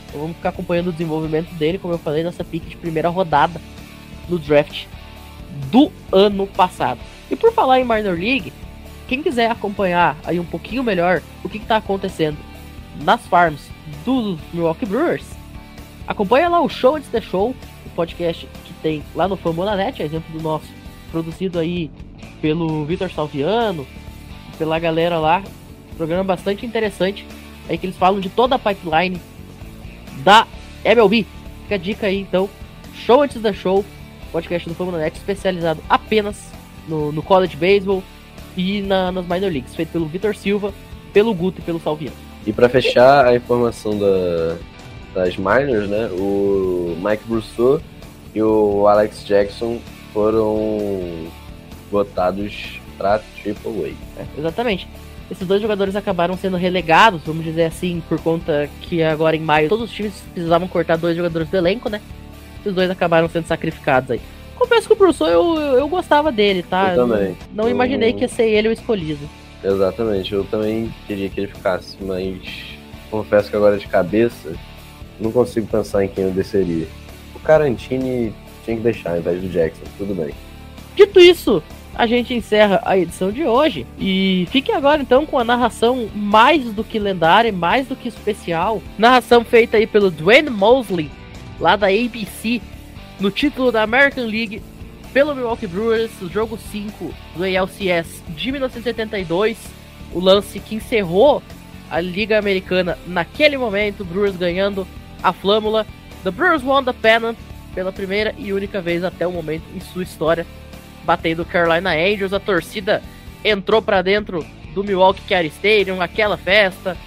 Então 0.08 0.22
vamos 0.22 0.38
ficar 0.38 0.50
acompanhando 0.50 0.88
o 0.88 0.92
desenvolvimento 0.92 1.54
dele, 1.56 1.78
como 1.78 1.94
eu 1.94 1.98
falei, 1.98 2.24
nessa 2.24 2.44
pique 2.44 2.70
de 2.70 2.78
primeira 2.78 3.10
rodada 3.10 3.60
no 4.30 4.40
draft 4.40 4.86
do 5.72 5.92
ano 6.12 6.48
passado. 6.48 7.00
E 7.30 7.36
por 7.36 7.52
falar 7.54 7.80
em 7.80 7.84
Minor 7.84 8.18
League, 8.18 8.54
quem 9.08 9.22
quiser 9.22 9.52
acompanhar 9.52 10.18
aí 10.26 10.40
um 10.40 10.46
pouquinho 10.46 10.84
melhor 10.84 11.22
o 11.44 11.50
que 11.50 11.58
está 11.58 11.78
acontecendo 11.78 12.38
nas 13.02 13.26
farms 13.28 13.70
dos 14.06 14.40
Milwaukee 14.54 14.86
Brewers, 14.86 15.26
acompanha 16.08 16.50
lá 16.50 16.62
o 16.62 16.70
Show 16.70 16.96
Antes 16.96 17.10
The 17.10 17.22
Show, 17.22 17.56
o 17.86 17.90
podcast 17.90 18.48
tem 18.86 19.02
lá 19.16 19.28
no 19.28 19.36
Fambonanet, 19.36 20.00
exemplo 20.04 20.32
do 20.32 20.44
nosso, 20.44 20.68
produzido 21.12 21.58
aí 21.58 21.90
pelo 22.40 22.86
Vitor 22.86 23.10
Salviano, 23.10 23.88
pela 24.60 24.78
galera 24.78 25.18
lá. 25.18 25.42
Programa 25.98 26.24
bastante 26.24 26.68
interessante, 26.68 27.26
aí 27.68 27.80
que 27.80 27.88
eles 27.88 27.98
falam 27.98 28.20
de 28.20 28.30
toda 28.30 28.54
a 28.54 28.60
pipeline 28.60 29.20
da 30.24 30.46
MLB. 30.84 31.26
Fica 31.64 31.74
a 31.74 31.78
dica 31.80 32.06
aí 32.06 32.20
então, 32.20 32.48
Show 32.94 33.24
Antes 33.24 33.42
Da 33.42 33.52
Show, 33.52 33.84
podcast 34.32 34.70
do 34.70 34.76
Fambonanet 34.76 35.18
especializado 35.18 35.82
apenas 35.90 36.52
no, 36.88 37.12
no 37.12 37.24
college 37.24 37.58
baseball 37.58 38.04
e 38.56 38.84
na, 38.84 39.12
nas 39.12 39.26
minor 39.26 39.52
leagues, 39.52 39.74
feito 39.74 39.94
pelo 39.94 40.06
Vitor 40.06 40.36
Silva, 40.36 40.72
pelo 41.12 41.34
Guto 41.34 41.60
e 41.60 41.64
pelo 41.64 41.80
Salviano. 41.80 42.16
E 42.46 42.54
para 42.54 42.70
fechar 42.70 43.26
a 43.26 43.36
informação 43.36 43.98
da, 43.98 44.58
das 45.16 45.38
minors, 45.38 45.90
né, 45.90 46.08
o 46.12 46.96
Mike 47.04 47.24
Brousseau 47.26 47.82
e 48.36 48.44
o 48.44 48.86
Alex 48.88 49.26
Jackson 49.26 49.80
foram 50.14 51.28
votados 51.90 52.82
para 52.98 53.20
Triple 53.42 53.96
A. 54.18 54.22
É, 54.22 54.26
exatamente. 54.38 54.88
Esses 55.32 55.48
dois 55.48 55.62
jogadores 55.62 55.96
acabaram 55.96 56.38
sendo 56.38 56.58
relegados, 56.58 57.22
vamos 57.26 57.44
dizer 57.44 57.64
assim, 57.64 58.04
por 58.08 58.20
conta 58.20 58.70
que 58.82 59.02
agora 59.02 59.36
em 59.36 59.40
maio 59.40 59.70
todos 59.70 59.86
os 59.86 59.92
times 59.92 60.14
precisavam 60.34 60.68
cortar 60.68 60.98
dois 60.98 61.16
jogadores 61.16 61.50
do 61.50 61.58
elenco, 61.58 61.90
né? 61.90 62.00
Os 62.64 62.76
dois 62.76 62.90
acabaram 62.92 63.28
sendo 63.30 63.48
sacrificados 63.48 64.12
aí. 64.12 64.22
Confesso 64.56 64.88
que 64.88 64.94
o 64.94 64.96
Brousseau 64.96 65.28
eu, 65.28 65.56
eu, 65.56 65.78
eu 65.80 65.88
gostava 65.88 66.32
dele, 66.32 66.62
tá? 66.62 66.94
Eu 66.94 67.08
também. 67.08 67.38
Não, 67.54 67.64
não 67.64 67.70
imaginei 67.70 68.14
que 68.14 68.22
ia 68.22 68.28
ser 68.28 68.48
ele 68.48 68.68
o 68.68 68.72
escolhido. 68.72 69.28
Exatamente, 69.64 70.34
eu 70.34 70.44
também 70.44 70.94
queria 71.08 71.30
que 71.30 71.40
ele 71.40 71.48
ficasse, 71.48 71.98
mas 72.02 72.38
confesso 73.10 73.50
que 73.50 73.56
agora 73.56 73.78
de 73.78 73.88
cabeça 73.88 74.54
não 75.20 75.32
consigo 75.32 75.66
pensar 75.66 76.04
em 76.04 76.08
quem 76.08 76.26
eu 76.26 76.32
desceria. 76.32 76.88
Carantini 77.46 78.34
tinha 78.64 78.78
que 78.78 78.84
deixar 78.84 79.12
ao 79.12 79.18
invés 79.18 79.42
do 79.42 79.50
Jackson, 79.50 79.84
tudo 79.98 80.16
bem. 80.16 80.34
Dito 80.96 81.20
isso, 81.20 81.62
a 81.94 82.06
gente 82.06 82.34
encerra 82.34 82.82
a 82.84 82.98
edição 82.98 83.32
de 83.32 83.44
hoje. 83.46 83.86
E 84.00 84.48
fique 84.52 84.72
agora 84.72 85.02
então 85.02 85.26
com 85.26 85.40
a 85.40 85.44
narração 85.44 86.10
mais 86.14 86.64
do 86.74 86.84
que 86.84 87.00
lendária, 87.00 87.52
mais 87.52 87.88
do 87.88 87.96
que 87.96 88.10
especial. 88.10 88.82
Narração 88.98 89.46
feita 89.46 89.78
aí 89.78 89.88
pelo 89.88 90.12
Dwayne 90.12 90.50
Mosley, 90.50 91.10
lá 91.60 91.76
da 91.76 91.88
ABC, 91.88 92.62
no 93.20 93.32
título 93.32 93.72
da 93.72 93.84
American 93.84 94.26
League, 94.26 94.62
pelo 95.14 95.34
Milwaukee 95.34 95.68
Brewers, 95.68 96.12
o 96.22 96.30
jogo 96.30 96.58
5 96.58 97.14
do 97.36 97.44
ALCS 97.44 98.24
de 98.30 98.52
1972. 98.52 99.58
O 100.14 100.20
lance 100.20 100.60
que 100.60 100.76
encerrou 100.76 101.42
a 101.90 102.02
Liga 102.02 102.38
Americana 102.38 102.98
naquele 103.08 103.58
momento, 103.58 104.04
Brewers 104.04 104.36
ganhando 104.36 104.88
a 105.24 105.32
flâmula. 105.32 105.86
The 106.26 106.32
Brewers 106.32 106.64
won 106.64 106.84
the 106.84 106.92
pennant 106.92 107.38
pela 107.76 107.92
primeira 107.92 108.34
e 108.36 108.52
única 108.52 108.82
vez 108.82 109.04
até 109.04 109.28
o 109.28 109.32
momento 109.32 109.64
em 109.76 109.80
sua 109.80 110.02
história, 110.02 110.44
batendo 111.04 111.44
o 111.44 111.46
Carolina 111.46 111.92
Angels. 111.92 112.34
A 112.34 112.40
torcida 112.40 113.04
entrou 113.44 113.80
para 113.80 114.02
dentro 114.02 114.44
do 114.74 114.84
Milwaukee 114.84 115.22
Care 115.30 115.46
Stadium, 115.46 116.02
aquela 116.02 116.36
festa, 116.36 116.98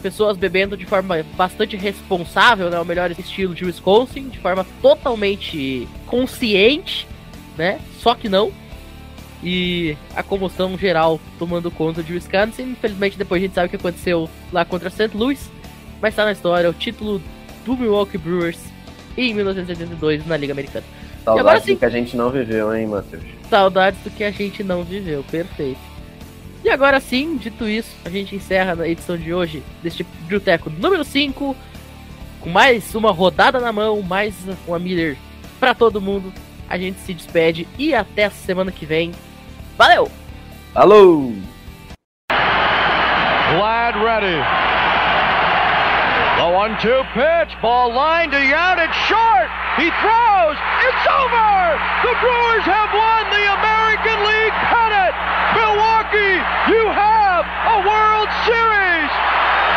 pessoas 0.00 0.38
bebendo 0.38 0.74
de 0.74 0.86
forma 0.86 1.22
bastante 1.36 1.76
responsável, 1.76 2.70
né, 2.70 2.80
o 2.80 2.84
melhor 2.84 3.10
estilo 3.10 3.54
de 3.54 3.66
Wisconsin, 3.66 4.30
de 4.30 4.38
forma 4.38 4.64
totalmente 4.80 5.86
consciente, 6.06 7.06
né? 7.58 7.78
Só 7.98 8.14
que 8.14 8.26
não. 8.26 8.50
E 9.44 9.98
a 10.14 10.22
comoção 10.22 10.78
geral 10.78 11.20
tomando 11.38 11.70
conta 11.70 12.02
de 12.02 12.14
Wisconsin. 12.14 12.70
Infelizmente, 12.70 13.18
depois 13.18 13.42
a 13.42 13.44
gente 13.44 13.54
sabe 13.54 13.66
o 13.66 13.70
que 13.70 13.76
aconteceu 13.76 14.30
lá 14.50 14.64
contra 14.64 14.88
St. 14.88 15.10
Louis. 15.12 15.50
Mas 16.00 16.14
tá 16.14 16.24
na 16.24 16.32
história, 16.32 16.70
o 16.70 16.72
título 16.72 17.20
do 17.66 17.76
Milwaukee 17.76 18.16
Brewers 18.16 18.58
em 19.18 19.34
1982 19.34 20.24
na 20.26 20.36
Liga 20.36 20.52
Americana. 20.52 20.84
Saudades 21.24 21.40
agora 21.40 21.60
sim- 21.60 21.74
do 21.74 21.78
que 21.80 21.84
a 21.84 21.88
gente 21.90 22.16
não 22.16 22.30
viveu, 22.30 22.74
hein, 22.74 22.86
Matheus? 22.86 23.22
Saudades 23.50 24.00
do 24.02 24.10
que 24.10 24.22
a 24.24 24.30
gente 24.30 24.62
não 24.64 24.82
viveu, 24.84 25.24
perfeito. 25.30 25.80
E 26.64 26.70
agora 26.70 27.00
sim, 27.00 27.36
dito 27.36 27.66
isso, 27.68 27.90
a 28.04 28.08
gente 28.08 28.34
encerra 28.34 28.74
na 28.76 28.88
edição 28.88 29.16
de 29.16 29.34
hoje 29.34 29.62
deste 29.82 30.02
Biblioteco 30.04 30.70
número 30.70 31.04
5, 31.04 31.54
com 32.40 32.50
mais 32.50 32.94
uma 32.94 33.10
rodada 33.12 33.58
na 33.60 33.72
mão, 33.72 34.00
mais 34.02 34.34
uma 34.66 34.78
Miller 34.78 35.16
pra 35.60 35.74
todo 35.74 36.00
mundo. 36.00 36.32
A 36.68 36.76
gente 36.78 36.98
se 37.00 37.14
despede 37.14 37.66
e 37.78 37.94
até 37.94 38.24
a 38.24 38.30
semana 38.30 38.72
que 38.72 38.84
vem. 38.86 39.12
Valeu! 39.78 40.10
Alô! 40.74 41.32
Vlad 43.56 43.94
ready. 43.96 44.65
1 46.56 46.80
2 46.80 46.88
pitch. 47.12 47.52
Ball 47.60 47.92
line 47.92 48.32
to 48.32 48.40
out. 48.56 48.80
It's 48.80 48.96
short. 49.04 49.48
He 49.76 49.92
throws. 50.00 50.56
It's 50.88 51.04
over. 51.04 51.52
The 52.00 52.16
Brewers 52.16 52.64
have 52.64 52.88
won 52.96 53.22
the 53.28 53.44
American 53.60 54.18
League 54.24 54.56
pennant. 54.64 55.12
Milwaukee, 55.52 56.40
you 56.72 56.88
have 56.96 57.44
a 57.44 57.76
World 57.84 58.30
Series. 58.48 59.10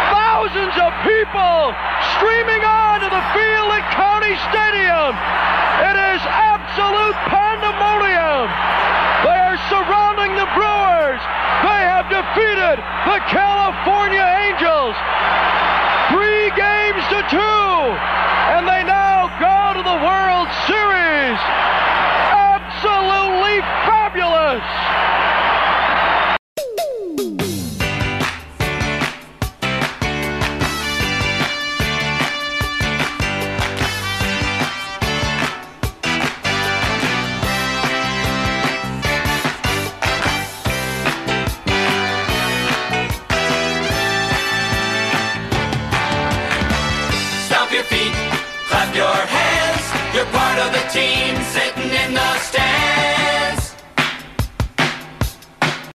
Thousands 0.08 0.76
of 0.80 0.96
people 1.04 1.76
streaming 2.16 2.64
on 2.64 3.04
to 3.04 3.12
the 3.12 3.26
field 3.36 3.76
at 3.76 3.84
County 3.92 4.40
Stadium. 4.48 5.12
It 5.84 5.98
is 6.16 6.22
absolute 6.32 7.18
pandemonium. 7.28 8.48
They 9.28 9.36
are 9.52 9.60
surrounding 9.68 10.32
the 10.32 10.48
Brewers. 10.56 11.20
They 11.60 11.82
have 11.92 12.08
defeated 12.08 12.80
the 13.04 13.20
California 13.28 14.24
Angels 14.48 14.96
three 16.10 16.50
games 16.56 17.04
to 17.10 17.20
two, 17.30 17.38
and 17.38 18.68
they 18.68 18.84
now 18.84 18.99